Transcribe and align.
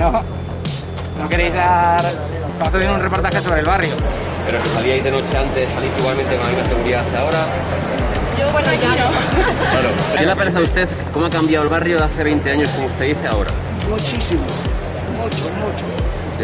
No, 0.00 0.10
no 1.22 1.28
queréis 1.28 1.54
dar... 1.54 2.02
Vamos 2.58 2.74
a 2.74 2.78
hacer 2.78 2.90
un 2.90 3.00
reportaje 3.00 3.40
sobre 3.40 3.60
el 3.60 3.66
barrio. 3.66 3.90
Pero 4.46 4.62
si 4.64 4.68
salíais 4.70 5.04
de 5.04 5.10
noche 5.10 5.36
antes, 5.36 5.70
salís 5.70 5.90
igualmente 5.98 6.34
con 6.36 6.44
la 6.46 6.50
misma 6.52 6.64
seguridad 6.68 7.04
que 7.06 7.16
ahora. 7.16 7.38
Yo, 8.38 8.52
bueno, 8.52 8.68
ya 8.72 8.88
no. 8.88 9.10
Claro. 9.70 9.88
¿Qué 10.16 10.26
le 10.26 10.36
parece 10.36 10.58
a 10.58 10.60
usted 10.62 10.88
cómo 11.12 11.26
ha 11.26 11.30
cambiado 11.30 11.64
el 11.64 11.70
barrio 11.70 11.98
de 11.98 12.04
hace 12.04 12.24
20 12.24 12.50
años, 12.50 12.68
como 12.70 12.86
usted 12.88 13.04
dice 13.06 13.26
ahora? 13.28 13.50
Muchísimo, 13.88 14.42
mucho, 15.16 15.44
mucho. 15.60 15.84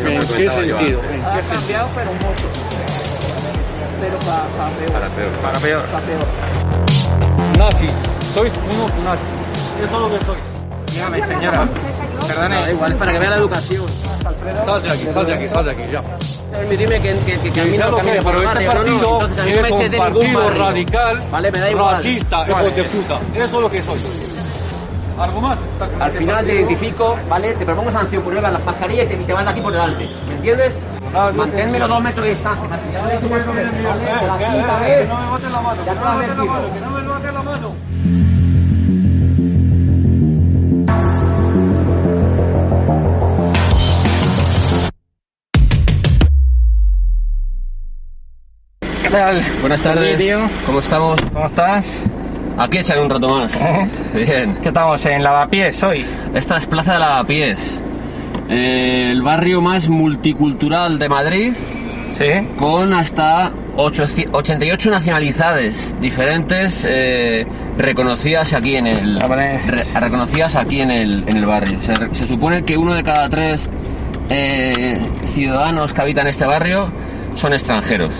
¿En 0.08 0.18
qué 0.20 0.26
sentido? 0.50 1.02
¿En 1.04 1.24
Ha 1.24 1.32
qué 1.36 1.42
sentido? 1.42 1.52
cambiado, 1.52 1.88
pero 1.94 2.12
mucho. 2.12 2.48
Pero 4.00 4.18
para 4.18 4.70
peor. 4.76 4.92
Para 5.42 5.58
peor. 5.58 5.82
Para 5.86 6.04
peor. 6.06 6.26
Nazi, 7.58 7.88
soy 8.34 8.48
uno 8.74 8.86
nazi. 9.04 9.22
Eso 9.84 9.94
es 9.94 10.00
lo 10.12 10.18
que 10.18 10.24
soy. 10.26 10.36
Dígame, 10.92 11.22
señora. 11.22 11.68
No, 12.34 12.48
da 12.48 12.70
igual, 12.70 12.92
es 12.92 12.98
para 12.98 13.12
que 13.12 13.18
vea 13.18 13.30
la 13.30 13.36
educación. 13.36 13.86
Sal 14.64 14.82
de 14.82 14.90
aquí, 14.90 15.06
sal 15.12 15.26
de 15.26 15.34
aquí, 15.34 15.48
sal 15.48 15.64
de 15.64 15.70
aquí, 15.70 15.82
ya. 15.90 16.02
Permitidme 16.52 17.00
que, 17.00 17.18
que, 17.18 17.38
que, 17.38 17.52
que 17.52 17.60
a 17.60 17.64
mí 17.64 17.78
no 17.78 17.96
camine 17.96 18.22
por 18.22 18.34
el 18.36 18.44
barrio, 18.44 18.74
no, 18.74 18.74
no. 18.74 18.80
partido 18.80 19.20
Entonces, 19.20 19.38
a 19.38 19.44
mí 19.44 19.52
no 19.54 19.62
me 19.62 19.72
un 19.72 19.96
partido 19.96 20.50
radical, 20.50 21.22
Vale, 21.30 21.52
me 21.52 21.58
da 21.58 21.70
igual. 21.70 21.96
racista, 21.96 22.46
hijo 22.48 22.64
de 22.64 22.84
puta. 22.84 23.18
Eso 23.34 23.44
es 23.44 23.52
lo 23.52 23.70
que 23.70 23.82
soy. 23.82 24.00
¿Algo 25.18 25.40
más? 25.40 25.58
Al 25.98 26.12
final 26.12 26.44
te 26.44 26.54
identifico, 26.54 27.16
¿vale? 27.28 27.54
Te 27.54 27.64
propongo 27.64 27.90
sanción 27.90 28.22
por 28.22 28.34
llevar 28.34 28.52
las 28.52 28.64
mascarillas 28.64 29.06
y 29.06 29.08
te, 29.08 29.16
te 29.16 29.32
van 29.32 29.48
aquí 29.48 29.60
por 29.62 29.72
delante. 29.72 30.08
¿Me 30.28 30.34
entiendes? 30.34 30.78
Manténme 31.34 31.78
los 31.78 31.88
dos 31.88 32.02
metros 32.02 32.24
de 32.24 32.30
distancia. 32.30 32.68
ya 32.92 33.00
no 33.02 33.08
me 35.18 35.26
baten 35.30 35.52
la 35.52 35.60
mano, 35.62 35.84
que 35.84 36.80
no 36.80 36.90
me 36.90 37.08
baten 37.08 37.34
la 37.34 37.42
mano, 37.42 37.74
tal? 49.16 49.42
Buenas 49.60 49.80
tardes. 49.80 50.18
Tío, 50.18 50.38
¿Cómo 50.66 50.80
estamos? 50.80 51.20
¿Cómo 51.32 51.46
estás? 51.46 52.02
Aquí 52.58 52.78
echaré 52.78 53.00
un 53.02 53.08
rato 53.10 53.28
más. 53.38 53.54
¿Eh? 53.60 53.88
Bien. 54.14 54.54
¿Qué 54.62 54.68
estamos 54.68 55.04
en 55.06 55.22
Lavapiés 55.22 55.82
hoy? 55.82 56.04
Esta 56.34 56.56
es 56.58 56.66
Plaza 56.66 56.94
de 56.94 56.98
Lavapiés. 57.00 57.80
eh, 58.48 59.08
el 59.12 59.22
barrio 59.22 59.60
más 59.62 59.88
multicultural 59.88 60.98
de 60.98 61.08
Madrid, 61.08 61.52
Sí. 62.18 62.46
con 62.58 62.92
hasta 62.94 63.52
800 63.76 64.34
88 64.38 64.90
nacionalidades 64.90 65.96
diferentes 66.00 66.86
eh, 66.88 67.46
reconocidas 67.76 68.52
aquí 68.54 68.76
en 68.76 68.86
el 68.86 69.18
re- 69.20 69.84
reconocidas 69.98 70.56
aquí 70.56 70.80
en 70.80 70.90
el, 70.90 71.24
en 71.26 71.36
el 71.36 71.46
barrio. 71.46 71.78
Se, 71.80 71.92
se 72.14 72.26
supone 72.26 72.64
que 72.64 72.76
uno 72.76 72.94
de 72.94 73.02
cada 73.02 73.28
tres 73.28 73.68
eh, 74.30 74.98
ciudadanos 75.34 75.92
que 75.92 76.00
habitan 76.02 76.26
este 76.26 76.44
barrio 76.46 76.90
son 77.34 77.52
extranjeros. 77.52 78.12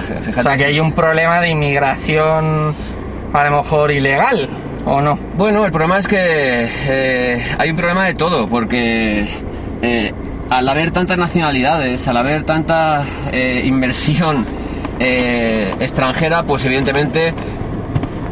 Fíjate, 0.00 0.40
O 0.40 0.42
sea, 0.42 0.56
que 0.56 0.64
hay 0.64 0.80
un 0.80 0.92
problema 0.92 1.40
de 1.40 1.50
inmigración 1.50 2.74
a 3.32 3.44
lo 3.44 3.56
mejor 3.58 3.90
ilegal, 3.90 4.48
¿o 4.84 5.00
no? 5.00 5.18
Bueno, 5.36 5.64
el 5.64 5.72
problema 5.72 5.98
es 5.98 6.06
que 6.08 6.16
eh, 6.88 7.42
hay 7.58 7.70
un 7.70 7.76
problema 7.76 8.06
de 8.06 8.14
todo, 8.14 8.46
porque 8.48 9.26
eh, 9.82 10.12
al 10.50 10.68
haber 10.68 10.90
tantas 10.90 11.18
nacionalidades, 11.18 12.06
al 12.08 12.16
haber 12.16 12.44
tanta 12.44 13.04
eh, 13.32 13.62
inversión 13.64 14.46
extranjera, 15.80 16.42
pues 16.44 16.64
evidentemente 16.64 17.32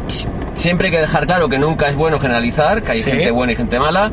si- 0.06 0.28
siempre 0.54 0.88
hay 0.88 0.92
que 0.92 1.00
dejar 1.00 1.26
claro 1.26 1.48
que 1.48 1.58
nunca 1.58 1.88
es 1.88 1.96
bueno 1.96 2.18
generalizar, 2.18 2.82
que 2.82 2.92
hay 2.92 3.02
Sí. 3.02 3.10
gente 3.10 3.30
buena 3.30 3.52
y 3.52 3.56
gente 3.56 3.78
mala, 3.78 4.10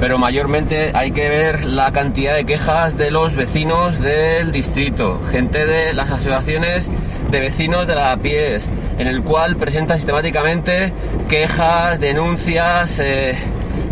pero 0.00 0.16
mayormente 0.16 0.92
hay 0.94 1.12
que 1.12 1.28
ver 1.28 1.66
la 1.66 1.92
cantidad 1.92 2.34
de 2.34 2.46
quejas 2.46 2.96
de 2.96 3.10
los 3.10 3.36
vecinos 3.36 4.00
del 4.00 4.50
distrito, 4.50 5.20
gente 5.30 5.66
de 5.66 5.92
las 5.92 6.10
asociaciones 6.10 6.90
de 7.30 7.38
vecinos 7.38 7.86
de 7.86 7.94
la 7.94 8.16
pies, 8.16 8.66
en 8.98 9.06
el 9.06 9.22
cual 9.22 9.56
presentan 9.56 9.98
sistemáticamente 9.98 10.92
quejas, 11.28 12.00
denuncias 12.00 12.98
eh, 12.98 13.36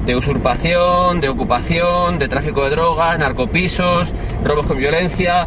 de 0.07 0.17
usurpación, 0.17 1.21
de 1.21 1.29
ocupación, 1.29 2.19
de 2.19 2.27
tráfico 2.27 2.65
de 2.65 2.71
drogas, 2.71 3.19
narcopisos, 3.19 4.13
robos 4.43 4.65
con 4.65 4.79
violencia 4.79 5.47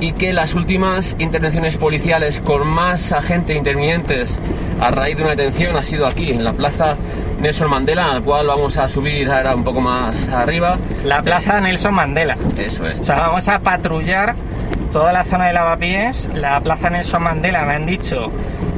y 0.00 0.12
que 0.12 0.34
las 0.34 0.54
últimas 0.54 1.16
intervenciones 1.18 1.78
policiales 1.78 2.40
con 2.40 2.66
más 2.68 3.12
agentes 3.12 3.56
intervinientes 3.56 4.38
a 4.80 4.90
raíz 4.90 5.16
de 5.16 5.22
una 5.22 5.30
detención 5.32 5.76
ha 5.76 5.82
sido 5.82 6.06
aquí, 6.06 6.30
en 6.32 6.44
la 6.44 6.52
plaza 6.52 6.96
Nelson 7.40 7.70
Mandela, 7.70 8.10
al 8.12 8.22
cual 8.22 8.46
vamos 8.46 8.76
a 8.76 8.88
subir 8.88 9.30
ahora 9.30 9.54
un 9.54 9.64
poco 9.64 9.80
más 9.80 10.28
arriba. 10.28 10.76
La 11.04 11.22
plaza 11.22 11.60
Nelson 11.60 11.94
Mandela. 11.94 12.36
Eso 12.56 12.86
es. 12.86 13.00
O 13.00 13.04
sea, 13.04 13.16
vamos 13.20 13.48
a 13.48 13.58
patrullar 13.58 14.34
toda 14.92 15.12
la 15.12 15.24
zona 15.24 15.46
de 15.48 15.52
Lavapiés. 15.52 16.28
La 16.34 16.60
plaza 16.60 16.90
Nelson 16.90 17.22
Mandela 17.22 17.62
me 17.64 17.74
han 17.74 17.86
dicho 17.86 18.30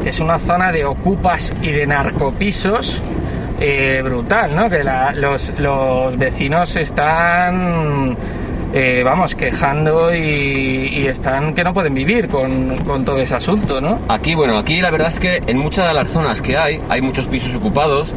que 0.02 0.08
es 0.10 0.20
una 0.20 0.38
zona 0.38 0.72
de 0.72 0.84
ocupas 0.84 1.52
y 1.62 1.70
de 1.72 1.86
narcopisos 1.86 3.00
eh, 3.60 4.00
brutal, 4.04 4.54
¿no? 4.54 4.68
Que 4.68 4.82
la- 4.84 5.12
los, 5.12 5.52
los 5.58 6.16
vecinos 6.18 6.76
están, 6.76 8.16
eh, 8.72 9.02
vamos, 9.04 9.34
quejando 9.34 10.14
y, 10.14 10.88
y 10.98 11.06
están 11.06 11.54
que 11.54 11.64
no 11.64 11.72
pueden 11.72 11.94
vivir 11.94 12.28
con, 12.28 12.76
con 12.78 13.04
todo 13.04 13.18
ese 13.18 13.36
asunto, 13.36 13.80
¿no? 13.80 14.00
Aquí, 14.08 14.34
bueno, 14.34 14.58
aquí 14.58 14.80
la 14.80 14.90
verdad 14.90 15.08
es 15.08 15.20
que 15.20 15.40
en 15.46 15.58
muchas 15.58 15.86
de 15.88 15.94
las 15.94 16.08
zonas 16.08 16.42
que 16.42 16.56
hay, 16.56 16.78
hay 16.88 17.00
muchos 17.00 17.26
pisos 17.26 17.54
ocupados 17.54 18.12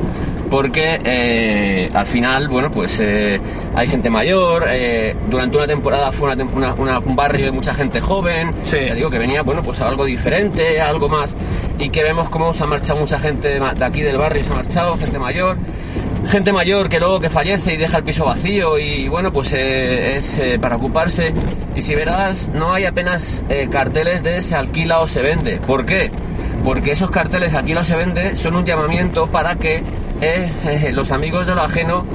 porque 0.49 0.99
eh, 1.05 1.89
al 1.93 2.07
final, 2.07 2.47
bueno, 2.47 2.71
pues 2.71 2.99
eh, 2.99 3.39
hay 3.75 3.87
gente 3.87 4.09
mayor, 4.09 4.65
eh, 4.67 5.15
durante 5.29 5.57
una 5.57 5.67
temporada 5.67 6.11
fue 6.11 6.33
una 6.33 6.43
una- 6.43 6.73
una- 6.73 6.99
un 6.99 7.15
barrio 7.15 7.45
de 7.45 7.51
mucha 7.51 7.71
gente 7.75 8.01
joven, 8.01 8.51
Sí. 8.63 8.77
ya 8.87 8.95
digo 8.95 9.11
que 9.11 9.19
venía, 9.19 9.43
bueno, 9.43 9.61
pues 9.61 9.79
a 9.79 9.87
algo 9.87 10.05
diferente, 10.05 10.81
algo 10.81 11.07
más, 11.07 11.37
y 11.77 11.89
que 11.89 12.01
vemos 12.01 12.29
cómo 12.29 12.51
se 12.51 12.63
ha 12.63 12.65
marchado 12.65 12.99
mucha 12.99 13.19
gente 13.19 13.47
de 13.59 13.85
aquí 13.85 14.01
del 14.01 14.17
barrio, 14.17 14.43
se 14.43 14.51
ha 14.51 14.55
marchado, 14.55 14.97
gente 14.97 15.19
mayor, 15.19 15.55
gente 16.29 16.51
mayor 16.51 16.89
que 16.89 16.99
luego 16.99 17.19
que 17.19 17.29
fallece 17.29 17.73
y 17.73 17.77
deja 17.77 17.97
el 17.97 18.03
piso 18.03 18.23
vacío 18.23 18.77
y 18.77 19.07
bueno 19.07 19.31
pues 19.31 19.51
eh, 19.53 20.17
es 20.17 20.37
eh, 20.37 20.59
para 20.59 20.75
ocuparse. 20.75 21.33
Y 21.75 21.81
si 21.81 21.95
verás 21.95 22.49
no 22.53 22.73
hay 22.73 22.85
apenas 22.85 23.41
eh, 23.49 23.67
carteles 23.69 24.23
de 24.23 24.41
se 24.41 24.55
alquila 24.55 24.99
o 24.99 25.07
se 25.07 25.21
vende. 25.21 25.57
¿por 25.57 25.85
qué? 25.85 26.11
porque 26.63 26.91
esos 26.91 27.09
carteles 27.09 27.53
alquila 27.53 27.81
o 27.81 27.83
se 27.83 27.95
vende 27.95 28.35
son 28.35 28.55
un 28.55 28.65
llamamiento 28.65 29.27
para 29.27 29.55
que 29.55 29.83
eh, 30.21 30.91
los 30.93 31.11
amigos 31.11 31.47
de 31.47 31.55
lo 31.55 31.61
ajeno 31.61 32.05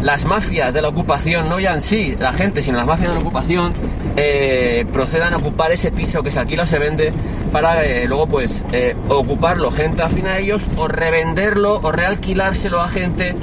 las 0.00 0.24
mafias 0.24 0.74
de 0.74 0.82
la 0.82 0.88
ocupación, 0.88 1.48
no 1.48 1.60
ya 1.60 1.74
en 1.74 1.80
sí 1.80 2.16
la 2.18 2.32
gente, 2.32 2.60
sino 2.60 2.76
las 2.76 2.88
mafias 2.88 3.10
de 3.10 3.14
la 3.14 3.20
ocupación, 3.20 3.72
eh, 4.16 4.84
procedan 4.92 5.32
a 5.32 5.36
ocupar 5.36 5.70
ese 5.70 5.92
piso 5.92 6.24
que 6.24 6.30
se 6.32 6.40
alquila 6.40 6.64
o 6.64 6.66
se 6.66 6.80
vende 6.80 7.12
para 7.52 7.84
eh, 7.84 8.08
luego 8.08 8.26
pues 8.26 8.64
ocuparlo. 9.08 9.70
Gente 9.70 10.02
afín 10.02 10.26
a 10.26 10.38
ellos 10.38 10.66
o 10.76 10.88
revenderlo 10.88 11.78
o 11.78 11.92
realquilárselo 11.92 12.80
a 12.80 12.88
gente 12.88 13.36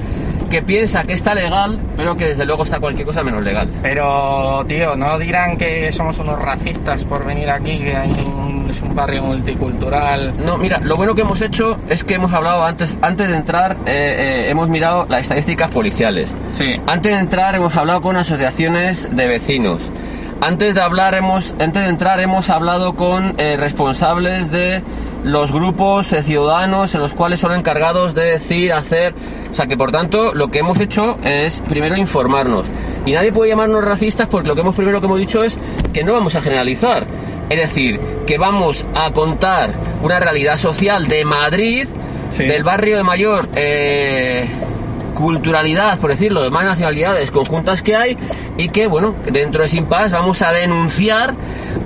que 0.50 0.62
piensa 0.62 1.04
que 1.04 1.14
está 1.14 1.34
legal, 1.34 1.80
pero 1.96 2.16
que 2.16 2.28
desde 2.30 2.46
luego 2.46 2.64
está 2.64 2.80
cualquier 2.80 3.06
cosa 3.06 3.24
menos 3.24 3.44
legal. 3.44 3.70
Pero, 3.82 4.66
tío, 4.68 4.96
no 4.96 5.18
dirán 5.18 5.58
que 5.58 5.92
somos 5.92 6.18
unos 6.20 6.40
racistas 6.40 7.04
por 7.06 7.26
venir 7.26 7.50
aquí, 7.50 7.78
que 7.80 7.96
hay 7.96 8.12
un, 8.12 8.68
es 8.70 8.82
un 8.82 8.96
barrio 8.96 9.24
multicultural. 9.24 10.34
No, 10.44 10.58
mira, 10.58 10.80
lo 10.80 10.96
bueno 10.98 11.16
que 11.16 11.22
hemos 11.22 11.42
hecho 11.42 11.78
es 11.90 12.04
que 12.04 12.16
hemos 12.16 12.34
hablado 12.34 12.64
antes, 12.64 12.98
antes 13.02 13.30
de 13.30 13.36
entrar, 13.36 13.78
eh, 13.86 14.46
eh, 14.46 14.50
hemos 14.50 14.70
mirado 14.70 15.06
las 15.08 15.22
estadísticas 15.22 15.72
policiales. 15.72 16.36
Sí. 16.54 16.76
Antes 16.88 17.14
de 17.14 17.20
entrar 17.20 17.56
hemos 17.56 17.76
hablado 17.76 18.02
con 18.02 18.16
asociaciones 18.18 19.10
de 19.12 19.28
vecinos. 19.28 19.92
Antes 20.42 20.74
de 20.74 20.82
hablar 20.82 21.16
hemos, 21.16 21.54
antes 21.60 21.84
de 21.84 21.90
entrar 21.90 22.20
hemos 22.22 22.50
hablado 22.50 22.96
con 22.96 23.36
eh, 23.40 23.58
responsables 23.58 24.50
de 24.50 24.82
los 25.24 25.52
grupos 25.52 26.10
de 26.12 26.24
ciudadanos 26.24 26.96
en 26.96 27.02
los 27.02 27.14
cuales 27.14 27.42
son 27.42 27.54
encargados 27.54 28.16
de 28.16 28.24
decir, 28.24 28.72
hacer, 28.72 29.14
o 29.52 29.54
sea 29.54 29.68
que 29.68 29.76
por 29.76 29.92
tanto 29.92 30.34
lo 30.34 30.48
que 30.48 30.60
hemos 30.60 30.80
hecho 30.80 31.18
es 31.24 31.62
primero 31.68 31.98
informarnos. 31.98 32.68
Y 33.06 33.12
nadie 33.12 33.34
puede 33.34 33.52
llamarnos 33.52 33.84
racistas 33.84 34.28
porque 34.28 34.48
lo 34.48 34.56
que 34.56 34.62
hemos 34.62 34.76
primero 34.76 35.02
que 35.02 35.08
hemos 35.08 35.20
dicho 35.20 35.44
es 35.44 35.58
que 35.94 36.06
no 36.06 36.14
vamos 36.14 36.36
a 36.36 36.42
generalizar, 36.42 37.06
es 37.50 37.60
decir, 37.60 38.00
que 38.26 38.38
vamos 38.38 38.86
a 38.96 39.12
contar 39.12 39.74
una 40.02 40.22
realidad 40.22 40.56
social 40.58 41.08
de 41.08 41.26
Madrid, 41.26 41.88
Sí. 42.30 42.46
del 42.46 42.64
barrio 42.64 42.96
de 42.96 43.02
mayor 43.04 43.50
eh, 43.56 44.48
culturalidad, 45.20 46.00
por 46.00 46.10
decirlo, 46.12 46.42
de 46.42 46.50
más 46.50 46.64
nacionalidades 46.64 47.30
conjuntas 47.30 47.82
que 47.82 47.96
hay 47.96 48.18
y 48.58 48.70
que, 48.70 48.88
bueno, 48.88 49.14
dentro 49.32 49.62
de 49.62 49.68
Simpas 49.68 50.12
vamos 50.12 50.42
a 50.42 50.52
denunciar 50.52 51.36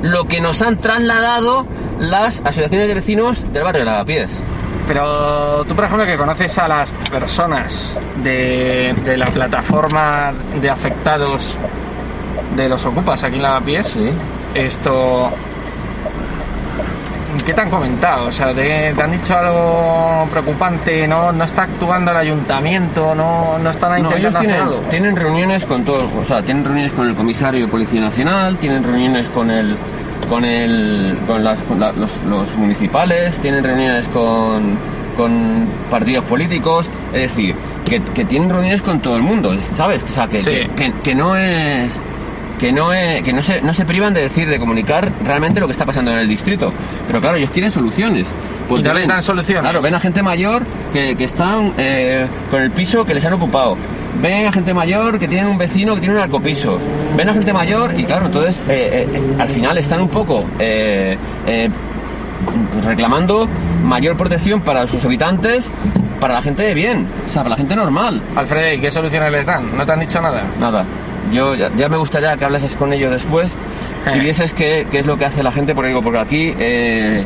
lo 0.03 0.25
que 0.25 0.39
nos 0.39 0.61
han 0.61 0.77
trasladado 0.77 1.65
las 1.99 2.39
asociaciones 2.41 2.87
de 2.87 2.93
vecinos 2.93 3.51
del 3.51 3.63
barrio 3.63 3.79
de 3.81 3.85
Lavapiés. 3.85 4.29
Pero 4.87 5.63
tú, 5.65 5.75
por 5.75 5.85
ejemplo, 5.85 6.05
que 6.05 6.17
conoces 6.17 6.57
a 6.59 6.67
las 6.67 6.91
personas 7.09 7.95
de, 8.23 8.93
de 9.03 9.17
la 9.17 9.25
plataforma 9.25 10.31
de 10.61 10.69
afectados 10.69 11.53
de 12.55 12.69
los 12.69 12.85
ocupas 12.85 13.23
aquí 13.23 13.37
en 13.37 13.41
Lavapiés, 13.41 13.87
Sí. 13.87 14.09
esto 14.53 15.29
¿qué 17.45 17.53
te 17.53 17.61
han 17.61 17.69
comentado? 17.69 18.27
O 18.27 18.31
sea, 18.31 18.53
¿te, 18.53 18.93
te 18.93 19.01
han 19.01 19.11
dicho 19.11 19.35
algo 19.37 20.27
preocupante? 20.31 21.07
¿No, 21.07 21.31
no 21.31 21.43
está 21.43 21.63
actuando 21.63 22.11
el 22.11 22.17
ayuntamiento? 22.17 23.13
¿No, 23.15 23.57
no 23.59 23.69
están 23.69 23.91
No, 23.91 23.97
intentando 23.97 24.17
ellos 24.17 24.35
hacer 24.35 24.47
tienen, 24.47 24.61
algo? 24.67 24.77
tienen 24.89 25.15
reuniones 25.15 25.65
con 25.65 25.83
todos, 25.83 26.05
o 26.19 26.25
sea, 26.25 26.41
tienen 26.41 26.63
reuniones 26.65 26.91
con 26.93 27.07
el 27.07 27.15
comisario 27.15 27.61
de 27.61 27.67
Policía 27.67 28.01
Nacional, 28.01 28.57
tienen 28.57 28.83
reuniones 28.83 29.27
con 29.29 29.49
el 29.51 29.75
con 30.29 30.45
el 30.45 31.17
con, 31.27 31.43
las, 31.43 31.61
con 31.63 31.79
la- 31.79 31.91
los, 31.91 32.11
los 32.29 32.55
municipales, 32.55 33.37
tienen 33.39 33.63
reuniones 33.63 34.07
con, 34.07 34.77
con 35.17 35.65
partidos 35.91 36.23
políticos, 36.25 36.87
es 37.13 37.21
decir, 37.23 37.53
que, 37.85 38.01
que 38.01 38.23
tienen 38.25 38.49
reuniones 38.49 38.81
con 38.81 38.99
todo 38.99 39.17
el 39.17 39.21
mundo, 39.21 39.53
¿sabes? 39.75 40.01
O 40.03 40.09
sea, 40.09 40.27
que, 40.27 40.41
Sí. 40.41 40.49
que, 40.49 40.69
que- 40.75 40.93
que 41.03 41.13
no 41.15 41.35
es 41.35 41.91
que 42.63 42.71
no 42.71 42.93
es, 42.93 43.21
que 43.23 43.33
no 43.33 43.41
se, 43.41 43.59
no 43.61 43.73
se 43.73 43.83
privan 43.83 44.13
de 44.13 44.21
decir, 44.21 44.47
de 44.47 44.57
comunicar 44.57 45.11
realmente 45.25 45.59
lo 45.59 45.65
que 45.65 45.73
está 45.73 45.85
pasando 45.85 46.11
en 46.11 46.19
el 46.19 46.29
distrito. 46.29 46.71
Pero 47.07 47.19
claro, 47.19 47.35
ellos 47.35 47.49
quieren 47.49 47.69
soluciones. 47.71 48.29
Y 48.69 48.73
no 48.75 48.77
les 48.93 48.93
ven- 48.93 49.07
dan 49.09 49.21
soluciones. 49.21 49.63
Claro, 49.63 49.81
ven 49.81 49.93
a 49.95 49.99
gente 49.99 50.23
mayor 50.23 50.63
que, 50.93 51.17
que 51.17 51.25
están 51.25 51.73
eh, 51.77 52.25
con 52.49 52.61
el 52.61 52.71
piso 52.71 53.03
que 53.03 53.13
les 53.13 53.25
han 53.25 53.33
ocupado. 53.33 53.75
Ven 54.21 54.47
a 54.47 54.51
gente 54.53 54.73
mayor 54.73 55.19
que 55.19 55.27
tienen 55.27 55.47
un 55.47 55.57
vecino 55.57 55.93
que 55.95 55.99
tiene 55.99 56.15
un 56.15 56.21
arcopiso. 56.21 56.79
Ven 57.17 57.27
a 57.27 57.33
gente 57.33 57.51
mayor 57.51 57.99
y 57.99 58.05
claro, 58.05 58.27
entonces 58.27 58.63
eh, 58.69 59.07
eh, 59.13 59.21
al 59.37 59.49
final 59.49 59.77
están 59.77 59.99
un 59.99 60.07
poco 60.07 60.39
eh, 60.57 61.17
eh, 61.45 61.69
pues 62.71 62.85
reclamando 62.85 63.45
mayor 63.83 64.15
protección 64.15 64.61
para 64.61 64.87
sus 64.87 65.03
habitantes, 65.03 65.69
para 66.21 66.35
la 66.35 66.41
gente 66.41 66.63
de 66.63 66.73
bien, 66.73 67.05
o 67.27 67.31
sea, 67.31 67.41
para 67.43 67.49
la 67.51 67.57
gente 67.57 67.75
normal. 67.75 68.21
Alfredo, 68.37 68.73
¿y 68.75 68.79
qué 68.79 68.89
soluciones 68.89 69.29
les 69.31 69.45
dan? 69.45 69.75
¿No 69.77 69.85
te 69.85 69.91
han 69.91 69.99
dicho 69.99 70.21
nada? 70.21 70.43
Nada, 70.59 70.85
yo 71.31 71.55
ya, 71.55 71.69
ya 71.77 71.89
me 71.89 71.97
gustaría 71.97 72.35
que 72.37 72.45
hablases 72.45 72.75
con 72.75 72.91
ellos 72.93 73.11
después 73.11 73.55
Eh. 74.05 74.17
y 74.17 74.19
vieses 74.19 74.53
qué, 74.53 74.85
qué 74.91 74.99
es 74.99 75.05
lo 75.05 75.17
que 75.17 75.25
hace 75.25 75.41
la 75.43 75.51
gente, 75.51 75.73
porque 75.73 75.87
digo, 75.89 76.01
porque 76.01 76.19
aquí, 76.19 76.53
eh, 76.59 77.23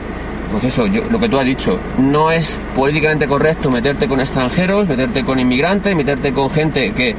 pues 0.51 0.63
eso, 0.65 0.85
yo, 0.85 1.01
lo 1.09 1.19
que 1.19 1.27
tú 1.27 1.38
has 1.39 1.45
dicho, 1.45 1.79
no 1.97 2.31
es 2.31 2.57
políticamente 2.75 3.27
correcto 3.27 3.69
meterte 3.71 4.07
con 4.07 4.19
extranjeros, 4.19 4.88
meterte 4.88 5.23
con 5.23 5.39
inmigrantes, 5.39 5.95
meterte 5.95 6.31
con 6.31 6.49
gente 6.51 6.91
que 6.94 7.15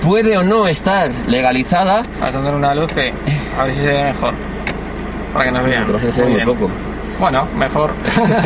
puede 0.00 0.36
o 0.36 0.42
no 0.42 0.66
estar 0.68 1.10
legalizada, 1.26 2.02
Vas 2.20 2.34
a 2.34 2.40
dar 2.40 2.54
una 2.54 2.74
luz 2.74 2.92
que 2.92 3.12
a 3.58 3.64
ver 3.64 3.74
si 3.74 3.80
se 3.80 3.88
ve 3.88 4.04
mejor. 4.04 4.32
Para 5.32 5.46
que 5.46 5.50
nos 5.50 5.64
vean. 5.66 5.84
pero 5.86 5.98
se 5.98 6.06
ve 6.06 6.12
Muy 6.12 6.24
muy 6.24 6.34
bien. 6.36 6.46
poco. 6.46 6.70
Bueno, 7.24 7.48
mejor. 7.56 7.90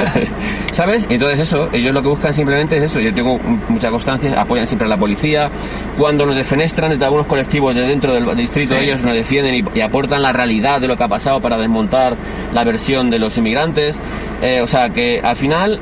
¿Sabes? 0.72 1.04
Entonces 1.08 1.40
eso, 1.40 1.68
ellos 1.72 1.92
lo 1.92 2.00
que 2.00 2.06
buscan 2.06 2.32
simplemente 2.32 2.76
es 2.76 2.84
eso. 2.84 3.00
Yo 3.00 3.12
tengo 3.12 3.36
mucha 3.68 3.90
constancia, 3.90 4.40
apoyan 4.40 4.68
siempre 4.68 4.86
a 4.86 4.88
la 4.88 4.96
policía. 4.96 5.50
Cuando 5.98 6.24
nos 6.24 6.36
defenestran 6.36 6.90
desde 6.92 7.04
algunos 7.04 7.26
colectivos 7.26 7.74
de 7.74 7.80
dentro 7.80 8.14
del 8.14 8.36
distrito, 8.36 8.76
Sí. 8.78 8.84
ellos 8.84 9.00
nos 9.00 9.14
defienden 9.14 9.54
y, 9.56 9.64
y 9.76 9.80
aportan 9.80 10.22
la 10.22 10.30
realidad 10.30 10.80
de 10.80 10.86
lo 10.86 10.96
que 10.96 11.02
ha 11.02 11.08
pasado 11.08 11.40
para 11.40 11.58
desmontar 11.58 12.14
la 12.54 12.62
versión 12.62 13.10
de 13.10 13.18
los 13.18 13.36
inmigrantes. 13.36 13.98
Eh, 14.42 14.60
o 14.62 14.68
sea 14.68 14.90
que 14.90 15.20
al 15.24 15.34
final 15.34 15.80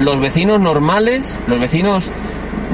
los 0.00 0.18
vecinos 0.18 0.60
normales, 0.62 1.38
los 1.46 1.60
vecinos, 1.60 2.10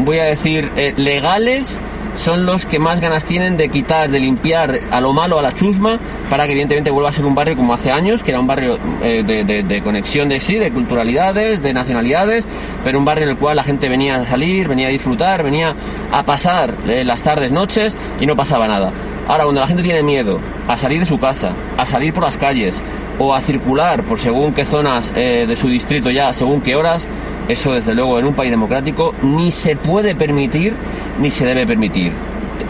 voy 0.05 0.21
a 0.21 0.25
decir, 0.27 0.71
eh, 0.77 0.95
legales, 0.97 1.81
son 2.17 2.47
los 2.47 2.65
que 2.67 2.79
más 2.79 3.01
ganas 3.01 3.25
tienen 3.25 3.57
de 3.57 3.69
quitar, 3.69 4.11
de 4.11 4.21
limpiar 4.21 4.79
a 4.91 5.01
lo 5.01 5.13
malo, 5.13 5.39
a 5.39 5.43
la 5.43 5.53
chusma, 5.53 5.99
para 6.31 6.47
que 6.47 6.53
evidentemente 6.53 6.91
vuelva 6.91 7.11
a 7.11 7.13
ser 7.13 7.25
un 7.25 7.35
barrio 7.35 7.57
como 7.57 7.75
hace 7.75 7.91
años, 7.91 8.23
que 8.23 8.31
era 8.31 8.41
un 8.41 8.47
barrio 8.47 8.79
eh, 9.03 9.23
de, 9.23 9.83
conexión 9.83 10.29
de 10.29 10.41
sí, 10.41 10.57
de 10.57 10.71
culturalidades, 10.71 11.63
de 11.63 11.73
nacionalidades, 11.73 12.47
pero 12.85 12.99
un 12.99 13.05
barrio 13.05 13.25
en 13.25 13.31
el 13.31 13.37
cual 13.37 13.57
la 13.57 13.63
gente 13.63 13.89
venía 13.89 14.17
a 14.17 14.25
salir, 14.25 14.69
venía 14.69 14.89
a 14.89 14.91
disfrutar, 14.91 15.43
venía 15.43 15.75
a 16.13 16.23
pasar 16.23 16.75
eh, 16.89 17.05
las 17.05 17.23
tardes, 17.23 17.53
noches 17.53 17.97
y 18.21 18.27
no 18.27 18.35
pasaba 18.35 18.67
nada. 18.67 18.93
Ahora, 19.29 19.45
cuando 19.45 19.61
la 19.61 19.67
gente 19.67 19.83
tiene 19.83 20.03
miedo 20.03 20.39
a 20.69 20.77
salir 20.77 21.01
de 21.01 21.07
su 21.07 21.19
casa, 21.19 21.53
a 21.77 21.85
salir 21.85 22.13
por 22.13 22.23
las 22.23 22.37
calles 22.37 22.81
o 23.19 23.35
a 23.35 23.41
circular 23.41 24.03
por 24.05 24.21
según 24.21 24.53
qué 24.53 24.65
zonas 24.65 25.13
eh, 25.17 25.47
de 25.49 25.57
su 25.57 25.69
distrito 25.69 26.11
ya, 26.11 26.33
según 26.33 26.61
qué 26.61 26.77
horas, 26.77 27.07
eso 27.49 27.73
desde 27.73 27.95
luego 27.95 28.19
en 28.19 28.27
un 28.27 28.35
país 28.35 28.51
democrático 28.51 29.15
ni 29.23 29.51
se 29.51 29.77
puede 29.77 30.15
permitir 30.15 30.75
ni 31.21 31.31
se 31.31 31.47
debe 31.47 31.67
permitir. 31.67 32.13